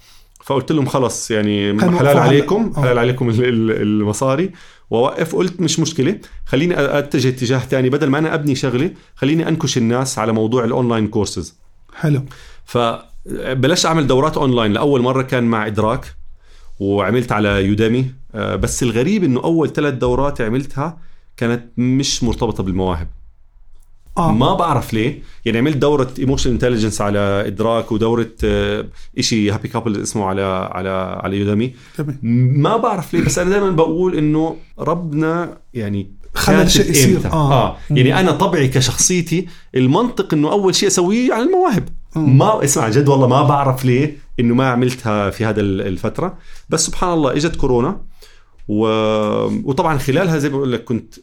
[0.43, 2.73] فقلت لهم خلص يعني خلينا حلال عليكم.
[2.77, 2.81] آه.
[2.81, 4.51] حلال عليكم ال- ال- المصاري.
[4.89, 6.17] واوقف قلت مش مشكلة.
[6.45, 10.69] خليني أتجه اتجاه ثاني بدل ما أنا أبني شغلة خليني أنكش الناس على موضوع ال
[10.69, 11.55] online courses
[11.95, 12.21] حلو.
[12.65, 14.73] فبلشت أعمل دورات أونلاين.
[14.73, 16.05] لأول مرة كان مع إدراك
[16.79, 20.97] وعملت على Udemy آه، بس الغريب إنه أول ثلاث دورات عملتها
[21.37, 23.07] كانت مش مرتبطة بالمواهب.
[24.17, 24.31] آه.
[24.31, 25.21] ما بعرف ليه.
[25.45, 28.85] يعني عملت دورة emotional intelligence على إدراك ودورة آه،
[29.17, 31.73] إشي هابي كابل اسمه على على على يودامي.
[32.23, 37.19] ما بعرف ليه بس أنا دائما بقول إنه ربنا يعني خلى الشيء يصير.
[37.25, 37.53] آه.
[37.53, 37.77] آه.
[37.89, 41.89] يعني أنا طبعي كشخصيتي المنطق إنه أول شيء أسويه على المواهب.
[42.15, 46.37] ما اسمع جد والله ما بعرف ليه إنه ما عملتها في هذا ال- الفترة.
[46.69, 48.01] بس سبحان الله إجت كورونا
[48.67, 48.85] و...
[49.69, 51.15] وطبعا خلالها زي ما بقول لك كنت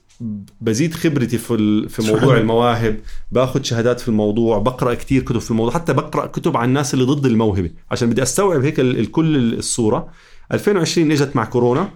[0.61, 1.89] بزيد خبرتي في ال...
[1.89, 2.37] في موضوع.
[2.37, 2.97] المواهب.
[3.33, 7.05] باخذ شهادات في الموضوع بقرأ كتير كتب في الموضوع حتى بقرأ كتب عن الناس اللي
[7.05, 7.71] ضد الموهبة.
[7.91, 8.99] عشان بدي أستوعب هيك ال...
[8.99, 10.09] الكل الصورة.
[10.53, 11.89] 2020 إجت مع كورونا.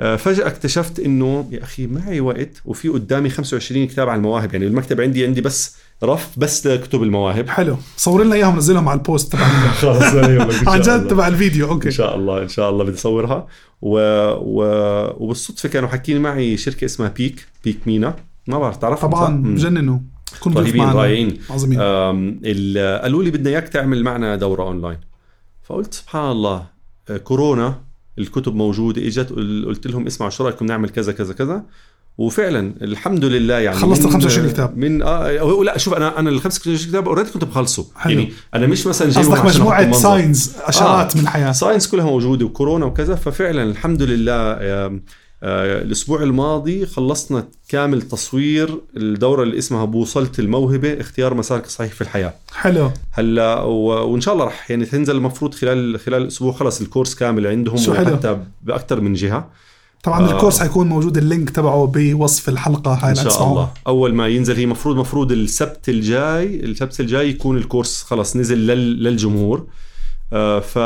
[0.00, 4.52] آه، فجأة اكتشفت إنه يا أخي معي وقت وفي قدامي 25 كتاب عن المواهب.
[4.52, 7.48] يعني المكتب عندي عندي بس رف بس لكتب المواهب.
[7.48, 7.76] حلو.
[7.96, 9.48] صور لنا إياهم نزلهم على ال post تبع
[9.82, 10.02] خلص
[10.68, 11.66] عن جد تبع الفيديو.
[11.66, 13.46] إن okay شاء الله إن شاء الله بدي أصورها.
[13.82, 13.98] و...
[14.38, 14.62] و...
[15.24, 18.14] وبالصدفه كانوا حاكين معي شركة اسمها بيك بيك مينا
[18.46, 19.54] ما بعرف تعرفهم طبعا صح؟ مم.
[19.54, 19.98] بجننوا
[20.40, 20.98] كن ضيف رهيبين معنا.
[20.98, 21.38] رائعين.
[21.50, 21.78] عظيمين.
[22.78, 24.98] قالوا لي بدنا إياك تعمل معنا دورة أونلاين.
[25.62, 26.66] فقلت سبحان الله
[27.10, 27.80] آه، كورونا
[28.18, 31.62] الكتب موجودة إجت قل- قلت لهم اسمعوا شو رأيكم نعمل كذا كذا كذا؟
[32.18, 34.76] وفعلا الحمد لله يعني خلصت ال 25 كتاب.
[34.78, 38.12] من آه لا شوف أنا أنا ال 25 كتاب already كنت بخلصه حلو.
[38.12, 39.92] يعني أنا مش مثلا جايبهم قصدك مجموعة.
[39.92, 41.16] signs إشارات آه.
[41.18, 45.02] من الحياة signs كلها موجودة وكورونا وكذا ففعلا الحمد لله آم،
[45.42, 52.00] آه، الأسبوع الماضي خلصنا كامل تصوير الدورة اللي اسمها بوصله الموهبة اختيار مسارك الصحيح في
[52.00, 53.60] الحياة حلو هلا.
[53.62, 57.88] وإن شاء الله رح يعني تنزل المفروض خلال خلال أسبوع خلص ال course كامل عندهم.
[57.88, 59.48] وحتى باكثر من جهة
[60.02, 60.32] طبعا آه.
[60.32, 63.48] ال course حيكون موجود ال link تبعه بوصف الحلقة هاي إن شاء.
[63.48, 68.36] الله أول ما ينزل هي مفروض مفروض السبت الجاي السبت الجاي يكون ال course خلص
[68.36, 69.02] نزل لل...
[69.02, 69.66] للجمهور
[70.32, 70.76] آه ف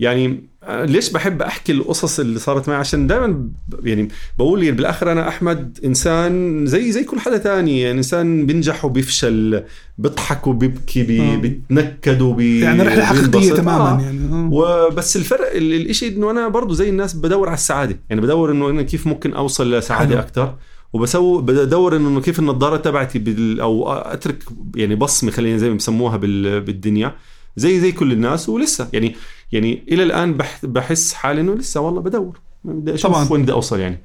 [0.00, 3.48] يعني ليش بحب أحكي القصص اللي صارت معي عشان دائما
[3.82, 8.84] يعني بقول يعني بالآخر أنا أحمد إنسان زي زي كل حدا تاني يعني إنسان بينجح
[8.84, 9.64] وبيفشل
[9.98, 11.36] بيضحك وبيبكي بي آه.
[11.36, 13.54] بيتنكد وبي يعني رحلة حقيقية.
[13.54, 14.00] تماما آه.
[14.02, 14.48] يعني آه.
[14.52, 18.70] وبس الفرق ال- الإشي إنه أنا برضو زي الناس بدور على السعادة يعني بدور إنه
[18.70, 20.18] أنا كيف ممكن أوصل لسعادة.
[20.20, 20.54] أكثر
[20.92, 24.42] وبسوي بدور إنه كيف النظارة تبعتي بال أو أترك
[24.76, 27.14] يعني بصمة خلينا زي ما بسموها بال بالدنيا
[27.56, 29.16] زي زي كل الناس ولسه يعني
[29.52, 32.40] يعني إلى الآن بح بحس حالي إنه لسه والله بدور.
[32.64, 33.28] بدي أشوف طبعاً.
[33.30, 33.98] وين بدي أوصل يعني.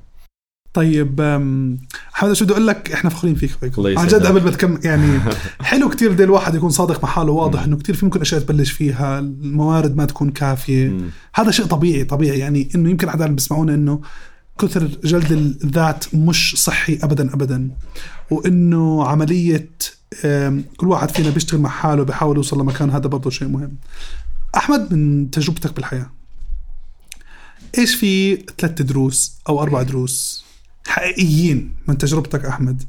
[0.74, 1.22] طيب
[2.14, 3.50] حمد شو بدي أقول لك إحنا فخورين فيك.
[3.50, 4.08] فيكم الله عن.
[4.08, 5.20] جد قبل ما تكمل يعني
[5.62, 8.72] حلو كتير بدي الواحد يكون صادق مع حاله واضح إنه كتير في ممكن أشياء تبلش
[8.72, 10.98] فيها الموارد ما تكون كافية.
[11.36, 12.40] هذا شيء طبيعي طبيعي.
[12.40, 14.02] يعني إنه يمكن اللي بيسمعونا إنه
[14.60, 17.70] كثر جلد الذات مش صحي ابدا ابدا.
[18.32, 19.70] وإنه عملية
[20.78, 23.72] كل واحد فينا بيشتغل مع حاله بيحاول يوصل لمكان هذا برضه شيء مهم.
[24.58, 26.10] أحمد من تجربتك بالحياة
[27.78, 30.44] إيش في ثلاث دروس أو أربع دروس
[30.88, 32.84] حقيقيين من تجربتك أحمد.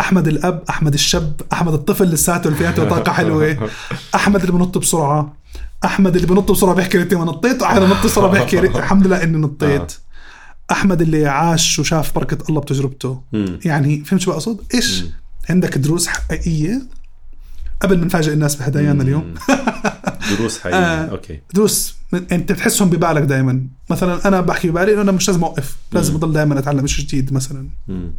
[0.00, 3.70] أحمد الأب أحمد الشاب أحمد الطفل لساته اللي فيها طاقة حلوة
[4.14, 5.36] أحمد اللي بنط بسرعة
[5.84, 9.38] أحمد اللي بنط بسرعة بيحكي ريتني ما نطيت واحد بنط بسرعة بيحكي الحمد لله إني
[9.38, 9.92] نطيت.
[10.70, 13.22] أحمد اللي عاش وشاف بركة الله بتجربته.
[13.64, 15.04] يعني فهمت شو بقصد؟ إيش.
[15.50, 16.82] عندك دروس حقيقية
[17.80, 19.34] قبل ما نفاجئ الناس بهدايانا اليوم؟
[20.36, 20.78] دروس حقيقية.
[20.78, 21.10] آه.
[21.10, 21.40] أوكي.
[21.54, 21.94] دروس
[22.32, 25.76] أنت بتحسهم ببالك دائما مثلا أنا بحكي ببالي إنه أنا مش لازم أوقف.
[25.92, 27.68] لازم أضل دائما أتعلم شيء جديد مثلا.
[27.88, 28.12] مم.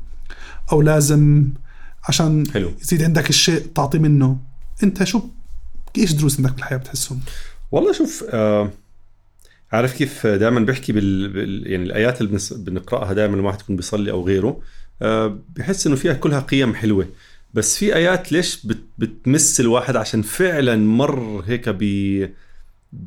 [0.71, 1.49] أو لازم
[2.03, 2.71] عشان حلو.
[2.81, 4.37] يزيد عندك الشيء تعطي منه.
[4.83, 5.21] أنت شو
[5.97, 7.19] إيش دروس عندك بالحياة بتحسهم؟
[7.71, 8.71] والله شوف آه
[9.71, 14.11] عارف كيف دائما بحكي بال, بال يعني الآيات اللي بنقرأها دائما لما واحد يكون بيصلي
[14.11, 14.59] أو غيره
[15.01, 17.07] آه بحس إنه فيها كلها قيم حلوة.
[17.53, 21.83] بس في آيات ليش بت بتمس الواحد عشان فعلا مر هيك ب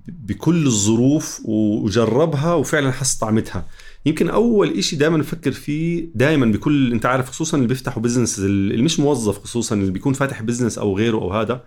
[0.09, 3.67] بكل الظروف وجربها وفعلا حس طعمتها.
[4.07, 8.83] يمكن أول إشي دائما بفكر فيه دائما بكل أنت عارف خصوصا اللي بيفتحوا business اللي
[8.83, 11.65] مش موظف خصوصا اللي بيكون فاتح business أو غيره أو هذا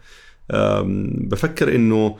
[1.30, 2.16] بفكر إنه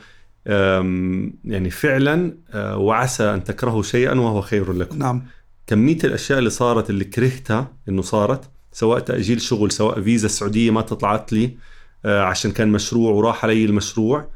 [1.44, 4.98] يعني فعلا أه، وعسى أن تكرهوا شيئا وهو خير لكم.
[4.98, 5.22] نعم.
[5.66, 10.80] كمية الأشياء اللي صارت اللي كرهتها إنه صارت سواء تأجيل شغل سواء فيزا السعوديه ما
[10.80, 11.56] طلعت لي
[12.04, 14.28] أه، عشان كان مشروع وراح علي المشروع.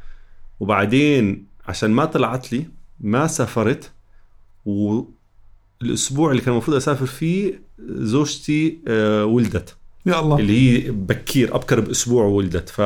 [0.61, 2.67] وبعدين عشان ما طلعت لي
[3.01, 3.91] ما سافرت.
[4.65, 9.77] والأسبوع اللي كان المفروض أسافر فيه زوجتي أه، ولدت.
[10.07, 10.39] يا الله.
[10.39, 12.81] اللي هي بكير أبكر بأسبوع ولدت ف.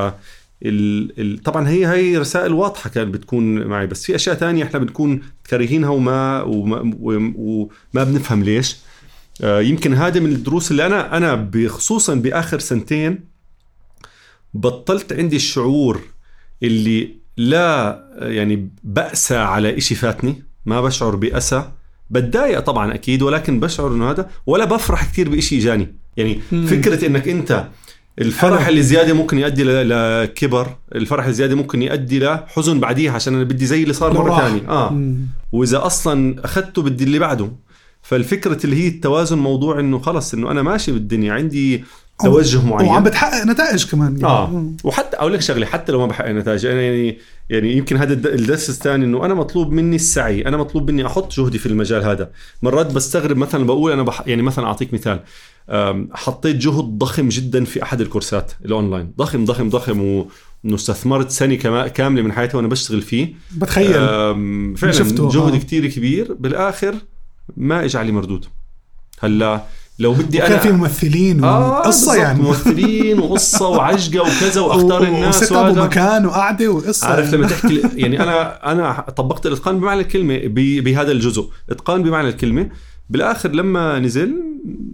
[1.44, 3.87] طبعا هي هي رسائل واضحة كانت بتكون معي.
[3.87, 6.92] بس في أشياء تانية إحنا بنكون كارهينها وما وما,
[7.37, 8.76] وما بنفهم ليش.
[8.76, 8.88] آه،
[9.40, 13.20] يمكن هذا من الدروس اللي أنا أنا بخصوصا بآخر سنتين
[14.55, 16.01] بطلت عندي الشعور
[16.62, 21.70] اللي لا يعني بأسى على إشي فاتني ما بشعر بأسى
[22.11, 26.66] بتضايق طبعا أكيد ولكن بشعر إنه هذا ولا بفرح كثير بشيء اجاني يعني مم.
[26.66, 27.66] فكرة إنك أنت
[28.18, 28.68] الفرح حلو.
[28.68, 33.66] اللي زيادة ممكن يؤدي لكبر الفرح اللي زيادة ممكن يؤدي لحزن بعديها عشان أنا بدي
[33.66, 34.38] زي اللي صار مرة.
[34.38, 35.27] ثانية آه مم.
[35.53, 37.51] وإذا أصلا أخذته بدي اللي بعده
[38.09, 41.85] فالفكرة اللي هي التوازن موضوع إنه خلص إنه أنا ماشي بالدنيا عندي
[42.25, 42.88] توجه معين.
[42.88, 44.25] وعم بتحقق نتائج كمان يعني.
[44.25, 44.51] آه.
[44.51, 44.77] مم.
[44.85, 47.18] وحتى أقول لك شغلة حتى لو ما بحقق نتائج أنا يعني
[47.51, 51.33] يعني يمكن هذا الد- الدرس الثاني إنه أنا مطلوب مني السعي أنا مطلوب مني أحط
[51.33, 52.31] جهدي في المجال هذا.
[52.62, 55.21] مرات بستغرب مثلا بقول أنا بح يعني مثلا أعطيك مثال.
[56.12, 59.12] حطيت جهد ضخم جدا في أحد الكورسات الأونلاين.
[59.18, 60.27] ضخم ضخم ضخم و
[60.64, 63.35] إنه استثمرت سنة كما- كاملة من حياتي وأنا بشتغل فيه.
[63.57, 63.92] بتخيل.
[64.77, 65.59] فعلا شفته، جهد آه.
[65.59, 66.33] كتير كبير.
[66.40, 66.94] بالآخر
[67.56, 68.44] ما اجى علي مردود.
[69.20, 69.61] هلا
[69.98, 72.42] لو بدي كان أنا في ممثلين وقصه بالضبط، يعني.
[72.42, 75.82] ممثلين وقصة وعجقة وكذا واختار الناس وهذا.
[75.82, 81.12] ومكان وقعدة وقصة عارف لما تحكي يعني أنا أنا طبقت الإتقان بمعنى الكلمة ب- بهذا
[81.12, 81.50] الجزء.
[81.70, 82.68] إتقان بمعنى الكلمة.
[83.11, 84.34] بالآخر لما نزل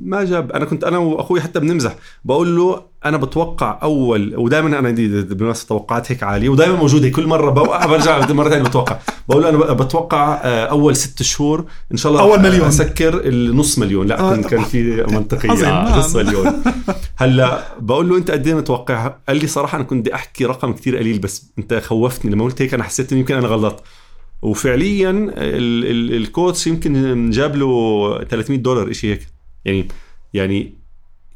[0.04, 1.96] ما جاب أنا كنت أنا وأخوي حتى بنمزح.
[2.24, 7.26] بقول له أنا بتوقع أول ودائما أنا عندي بالمناسبه توقعات هيك عالية ودائما موجودة كل
[7.26, 8.98] مرة بوقع برجع مرة ثانية بتوقع.
[9.28, 12.66] بقول له أنا بتوقع آه، أول ست شهور إن شاء الله أول مليون.
[12.68, 14.06] أسكر النص مليون.
[14.06, 15.50] لا آه، كان كان في منطقية.
[15.50, 15.98] آه نعم.
[15.98, 16.52] نص مليون.
[17.16, 20.72] هلأ بقول له أنت قد إيه متوقع؟ قال لي صراحة أنا كنت بدي أحكي رقم
[20.72, 22.30] كتير قليل بس أنت خوفتني.
[22.30, 23.82] لما قلت هيك أنا حسيت إنه يمكن أنا غلط
[24.42, 25.30] وفعليا ال-
[25.90, 29.26] ال- الكوتش يمكن جاب له 300 دولار شيء هيك.
[29.64, 29.88] يعني
[30.34, 30.74] يعني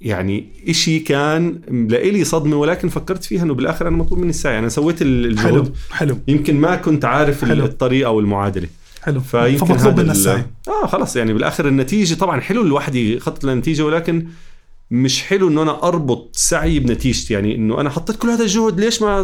[0.01, 4.69] يعني إشي كان لإلي صدمة ولكن فكرت فيها إنه بالآخر أنا مطلوب مني السعي أنا
[4.69, 6.19] سويت ال- حلو الجهد حلو.
[6.29, 7.65] يمكن ما كنت عارف حلو.
[7.65, 8.69] الطريقة أو المعادلة.
[9.03, 9.21] حلو.
[9.21, 11.17] فمطلوب هذا منا ال- السعي آه خلص.
[11.17, 14.27] يعني بالآخر النتيجة طبعا حلو الواحد يخطط للنتيجة ولكن
[14.91, 17.35] مش حلو إنه أنا أربط سعي بنتيجتي.
[17.35, 19.23] يعني إنه أنا حطيت كل هذا الجهد ليش ما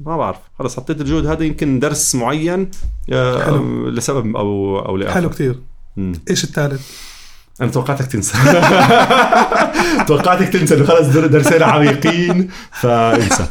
[0.00, 0.36] ما بعرف.
[0.58, 2.70] خلص حطيت الجهد هذا يمكن درس معين
[3.12, 3.88] آه حلو.
[3.88, 5.14] لسبب أو أو لآخر.
[5.14, 5.58] حلو كتير.
[5.96, 6.12] مم.
[6.30, 6.90] إيش الثالث؟
[7.60, 8.38] أنا توقعتك تنسى.
[10.08, 13.46] توقعتك تنسى إنه خلص در- درسين عميقين فانسى.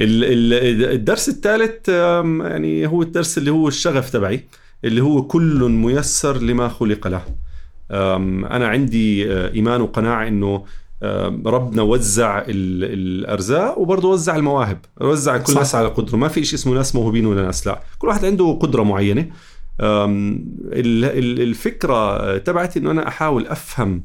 [0.00, 4.44] ال- ال- الدرس الثالث يعني هو الدرس اللي هو الشغف تبعي
[4.84, 7.22] اللي هو كل ميسر لما خلق له.
[8.50, 10.64] أنا عندي آه، إيمان وقناعة إنه
[11.46, 12.44] ربنا وزع ال-
[13.24, 15.58] الأرزاق وبرضه وزع المواهب وزع كل صح.
[15.58, 16.16] ناس على قدره.
[16.16, 17.80] ما في شيء اسمه ناس موهوبين ولا ناس لا.
[17.98, 19.26] كل واحد عنده قدرة معينة.
[20.72, 24.04] الفكرة تبعتي إنه أنا أحاول أفهم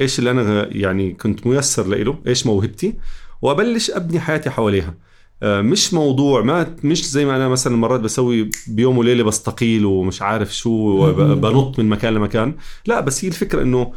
[0.00, 2.94] إيش اللي أنا يعني كنت ميسر له إيش موهبتي
[3.42, 4.94] وأبلش أبني حياتي حواليها.
[5.42, 10.22] أه، مش موضوع ما مش زي ما أنا مثلا مرات بسوي بيوم وليلة بستقيل ومش
[10.22, 11.40] عارف شو وب- مم.
[11.40, 12.54] بنط من مكان لمكان.
[12.86, 13.92] لا بس هي الفكرة إنه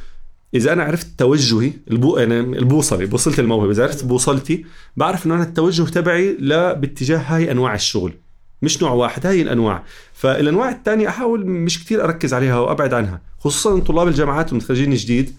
[0.53, 2.17] إذا أنا عرفت توجهي البو...
[2.17, 3.71] يعني البوصله بوصلت الموهبة.
[3.71, 4.65] إذا عرفت بوصلتي
[4.97, 8.13] بعرف إنه أنا التوجه تبعي لا باتجاه هاي أنواع الشغل.
[8.61, 9.83] مش نوع واحد هاي الأنواع.
[10.13, 15.31] فالأنواع الثانية أحاول مش كتير أركز عليها وأبعد عنها خصوصا طلاب الجامعات المتخرجين جديد.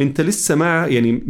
[0.00, 1.22] أنت لسه ما يعني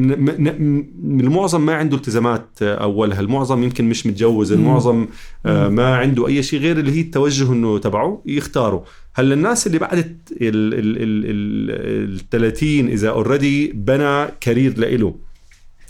[1.21, 5.07] المعظم ما عنده التزامات أولها المعظم يمكن مش متجوز المعظم
[5.47, 8.85] آه ما عنده أي شيء غير اللي هي التوجه إنه تبعه يختاره.
[9.15, 15.15] هلأ الناس اللي بعد ال ال ال 30 إذا already بنى career لإله.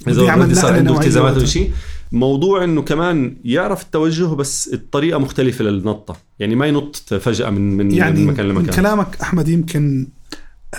[0.08, 1.70] إذا already صار عنده التزامات أو شيء
[2.12, 6.16] موضوع إنه كمان يعرف التوجه بس الطريقة مختلفة للنطة.
[6.38, 8.66] يعني ما ينط فجأة من من يعني مكان لمكان.
[8.66, 10.06] من كلامك أحمد يمكن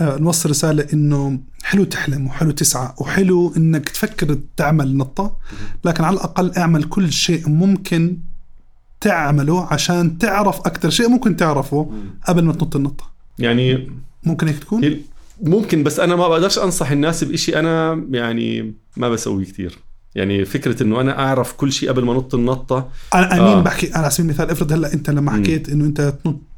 [0.01, 5.37] آه، نوصل رسالة إنه حلو تحلم وحلو تسعى وحلو إنك تفكر تعمل نطة
[5.85, 8.17] لكن على الأقل اعمل كل شيء ممكن
[9.01, 11.91] تعمله عشان تعرف أكثر شيء ممكن تعرفه
[12.27, 13.11] قبل ما تنط النطة.
[13.39, 13.89] يعني
[14.23, 15.01] ممكن هيك تكون؟
[15.41, 19.77] ممكن بس أنا ما بقدرش أنصح الناس بإشي أنا يعني ما بسويه كثير
[20.15, 22.89] يعني فكرة إنه أنا أعرف كل شيء قبل ما نط النطة.
[23.13, 23.62] أنا آه.
[23.62, 26.13] بحكي؟ على سبيل المثال افرض هلأ أنت لما حكيت إنه أنت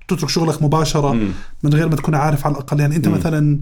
[0.08, 1.32] تترك شغلك مباشرة مم.
[1.63, 2.80] من غير ما تكون عارف على الأقل.
[2.80, 3.13] يعني أنت مم.
[3.13, 3.60] مثلا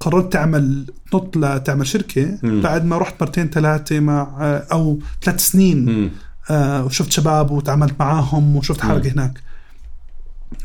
[0.00, 2.60] قررت تعمل تنط لتعمل شركة مم.
[2.60, 4.32] بعد ما رحت مرتين ثلاثة مع
[4.72, 6.10] أو ثلاث سنين.
[6.50, 9.40] آه وشفت شباب وتعاملت معاهم وشفت حالك هناك.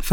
[0.03, 0.11] ف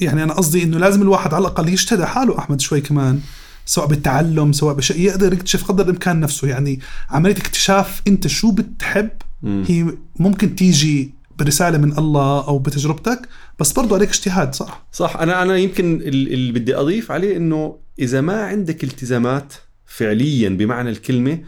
[0.00, 3.20] يعني أنا قصدي إنه لازم الواحد على الأقل يجتهد حاله أحمد شوي كمان.
[3.68, 6.48] سواء بالتعلم سواء بشيء يقدر يكتشف قدر الإمكان نفسه.
[6.48, 9.08] يعني عملية اكتشاف أنت شو بتحب
[9.42, 9.64] مم.
[9.68, 9.86] هي
[10.18, 13.28] ممكن تيجي برسالة من الله أو بتجربتك
[13.58, 15.16] بس برضو عليك اجتهاد صح؟ صح.
[15.16, 19.52] أنا أنا يمكن اللي بدي أضيف عليه إنه إذا ما عندك التزامات
[19.86, 21.38] فعليا بمعنى الكلمة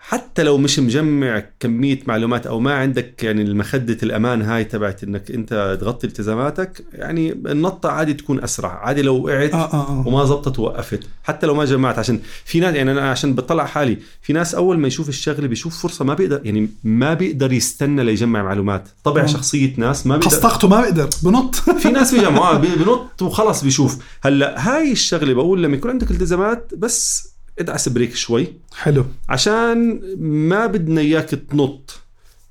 [0.00, 5.30] حتى لو مش مجمع كمية معلومات أو ما عندك يعني المخدة الأمان هاي تبعت إنك
[5.30, 8.70] أنت تغطي التزاماتك يعني النطة عادي تكون أسرع.
[8.86, 10.04] عادي لو وقعت آه آه آه.
[10.06, 11.00] وما زبطت ووقفت.
[11.24, 11.98] حتى لو ما جمعت.
[11.98, 15.82] عشان في ناس يعني أنا عشان بطلع حالي في ناس أول ما يشوف الشغلة بيشوف
[15.82, 18.88] فرصة ما بيقدر يعني ما بيقدر يستنى ليجمع معلومات.
[19.04, 19.26] طبع آه.
[19.26, 20.30] شخصية ناس ما بيقدر.
[20.36, 21.08] قصدقته ما بيقدر.
[21.22, 21.54] بنط.
[21.82, 23.98] في ناس بيجمعوا آه، بنط وخلص بيشوف.
[24.22, 27.28] هلأ هاي الشغلة بقول لما يكون عندك التزامات بس
[27.60, 28.52] ادعس brake شوي.
[28.76, 29.04] حلو.
[29.28, 32.00] عشان ما بدنا إياك تنط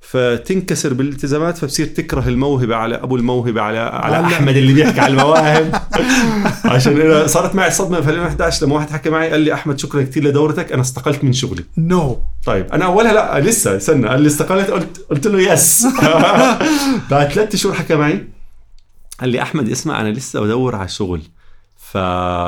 [0.00, 5.82] فتنكسر بالالتزامات فبصير تكره الموهبة على أبو الموهبة على على أحمد اللي بيحكي على المواهب.
[6.64, 10.02] عشان أنا صارت معي صدمة في 2011 لما واحد حكى معي قال لي أحمد شكرا
[10.02, 11.64] كثير لدورتك أنا استقلت من شغلي.
[11.78, 12.46] no no.
[12.46, 15.86] طيب أنا أولها لا لسه استنى قال لي استقلت قلت قلت له yes
[17.10, 18.28] بعد ثلاث شهور حكى معي
[19.20, 21.22] قال لي أحمد اسمع أنا لسه بدور على شغل.
[21.92, 21.96] ف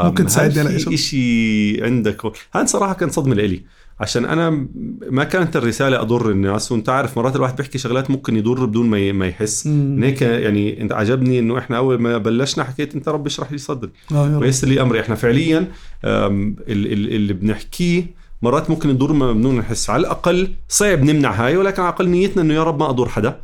[0.04, 3.62] ممكن تساعدني على شيء شيء عندك؟ هاي صراحة كان صدمة لإلي
[4.00, 4.66] عشان أنا
[5.10, 9.12] ما كانت الرسالة أضر الناس وأنت عارف مرات الواحد بيحكي شغلات ممكن يضر بدون ما
[9.12, 9.66] ما يحس.
[10.02, 13.90] هيك يعني أنت عجبني إنه إحنا أول ما بلشنا حكيت أنت رب اشرح لي صدري
[14.12, 15.00] آه ويسر لي أمري.
[15.00, 15.66] إحنا فعليا
[16.04, 18.06] اللي بنحكيه
[18.42, 19.90] مرات ممكن يضر بدون نحس.
[19.90, 23.40] على الأقل صعب نمنع هاي ولكن على الأقل نيتنا إنه يا رب ما أضر حدا.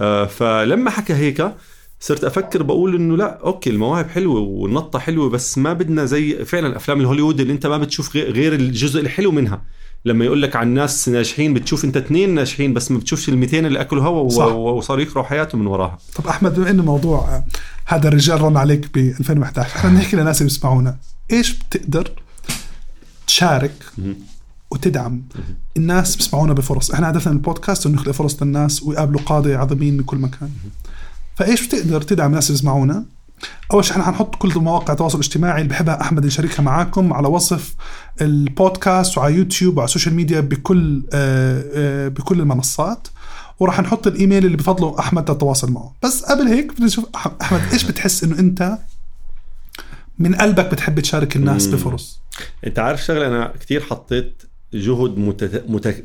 [0.00, 1.52] آه، فلما حكى هيك
[2.00, 6.76] صرت أفكر بقول إنه لا أوكي المواهب حلوة والنطة حلوة بس ما بدنا زي فعلا
[6.76, 9.62] أفلام الهوليوود اللي أنت ما بتشوف غير الجزء الحلو منها.
[10.04, 13.58] لما يقول لك عن ناس ناجحين بتشوف أنت اثنين ناجحين بس ما بتشوفش ال 200
[13.58, 15.98] اللي أكلوا هوا وصاروا يكرهوا حياتهم من وراها.
[16.14, 17.42] طب أحمد بما إنه موضوع
[17.84, 20.96] هذا الرجال رن عليك ب 2011 إحنا نحكي للناس اللي بيسمعونا.
[21.32, 22.10] إيش بتقدر
[23.26, 23.84] تشارك
[24.70, 25.22] وتدعم
[25.76, 30.02] الناس بيسمعونا بفرص؟ إحنا هدفنا من البودكاست إنه نخلق فرص للناس ويقابلوا قاده عظيمين من
[30.02, 30.50] كل مكان.
[31.38, 33.04] فإيش بتقدر تدعم الناس اللي يسمعونا؟
[33.72, 37.74] أول شيء إحنا حنحط كل مواقع التواصل الاجتماعي اللي بحبها أحمد يشاركها معاكم على وصف
[38.20, 43.08] البودكاست وعلى يوتيوب وعلى ال social media بكل آه، آه، بكل المنصات.
[43.60, 45.94] وراح نحط الإيميل اللي بفضله أحمد تتواصل معه.
[46.04, 47.04] بس قبل هيك بدي أشوف
[47.42, 48.78] أحمد إيش بتحس إنه أنت
[50.18, 52.20] من قلبك بتحب تشارك الناس بفرص؟
[52.66, 54.42] أنت عارف شغلة أنا كثير حطيت
[54.74, 55.18] جهد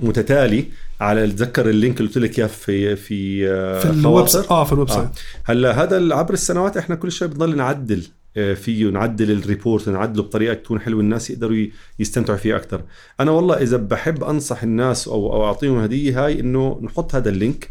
[0.02, 0.66] متتالي
[1.02, 4.64] على اتذكر ال link اللي قلت لك إياه في في آه، في ال website؟ آه
[4.64, 5.06] في ال website.
[5.06, 5.12] آه.
[5.44, 8.04] هلا هذا عبر السنوات إحنا كل شوي بنضل نعدل
[8.38, 11.66] آه، فيه نعدل ال report نعدله بطريقة تكون حلوة الناس يقدروا
[12.00, 12.82] يستمتعوا فيه أكثر
[13.20, 17.38] أنا والله إذا بحب أنصح الناس أو أو أعطيهم هدية هاي إنه نحط هذا ال
[17.38, 17.70] link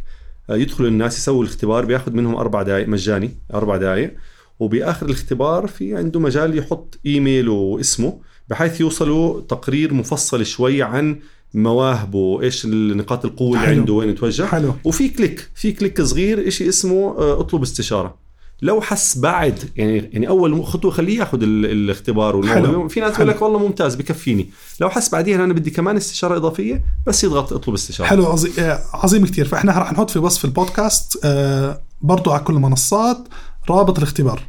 [0.50, 4.14] آه، يدخلوا الناس يسووا الاختبار بياخذ منهم أربع دقائق مجاني أربع دقائق
[4.60, 11.18] وبآخر الاختبار في عنده مجال يحط إيميل واسمه بحيث يوصلوا تقرير مفصل شوي عن
[11.54, 14.42] مواهبه إيش نقاط القوة اللي عنده وين يتوجه.
[14.42, 14.74] حلو.
[14.84, 18.22] وفي click في click صغير شيء اسمه آه، أطلب استشارة.
[18.62, 23.42] لو حس بعد يعني يعني أول خطوة خليه ياخذ الاختبار والموهبه في ناس يقول لك
[23.42, 24.50] والله ممتاز بكفيني.
[24.80, 28.08] لو حس بعديها أنا بدي كمان استشارة إضافية بس يضغط أطلب استشارة.
[28.08, 32.54] حلو عظيم آه، عظيم كثير فإحنا رح نحط في وصف البودكاست آه، برضو على كل
[32.54, 33.28] المنصات
[33.70, 34.40] رابط الاختبار.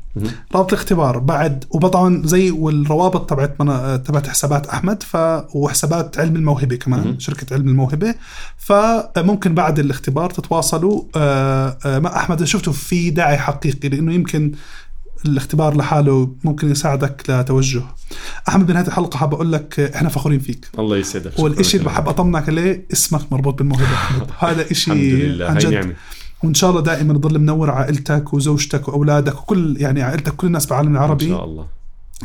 [0.55, 3.57] رابط الاختبار بعد وطبعا زي والروابط تبعت
[4.07, 5.17] تبعت حسابات أحمد ف
[5.55, 8.15] وحسابات علم الموهبة كمان شركة علم الموهبة.
[8.57, 12.43] فممكن بعد الاختبار تتواصلوا آه، آه، مع أحمد.
[12.43, 14.51] شفتوا في داعي حقيقي لأنه يمكن
[15.25, 17.81] الاختبار لحاله ممكن يساعدك لتوجه
[18.49, 20.67] أحمد بنهاية الحلقة حاب أقول لك إحنا فخورين فيك.
[20.79, 21.39] الله يسعدك.
[21.39, 21.91] والشيء اللي.
[21.91, 24.27] بحب أطمنك عليه اسمك مربوط بالموهبة أحمد.
[24.39, 25.95] هذا الحمد شيء لله عن جد.
[26.43, 30.87] وإن شاء الله دائما تضل منور عائلتك وزوجتك وأولادك وكل يعني عائلتك كل الناس بالعالم
[30.89, 31.67] إن العربي شاء الله.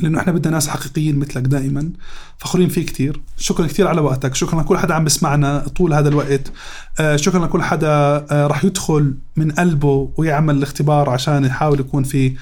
[0.02, 1.90] لأنه إحنا بدنا ناس حقيقيين مثلك دائما.
[2.38, 4.34] فخورين فيك كثير شكرا كثير على وقتك.
[4.34, 6.52] شكرا لكل حدا عم بسمعنا طول هذا الوقت.
[7.00, 7.88] آه، شكرا لكل حدا
[8.30, 12.34] آه، رح يدخل من قلبه ويعمل الاختبار عشان يحاول يكون في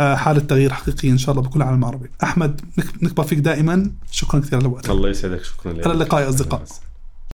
[0.00, 2.10] آه، حالة تغيير حقيقية إن شاء الله بكل العالم العربي.
[2.22, 3.90] أحمد نك- نكبر فيك دائما.
[4.10, 4.90] شكرا كثير على وقتك.
[4.90, 5.44] الله يسعدك.
[5.44, 5.86] شكرا لك.
[5.86, 6.62] إلى اللقاء يا أصدقاء.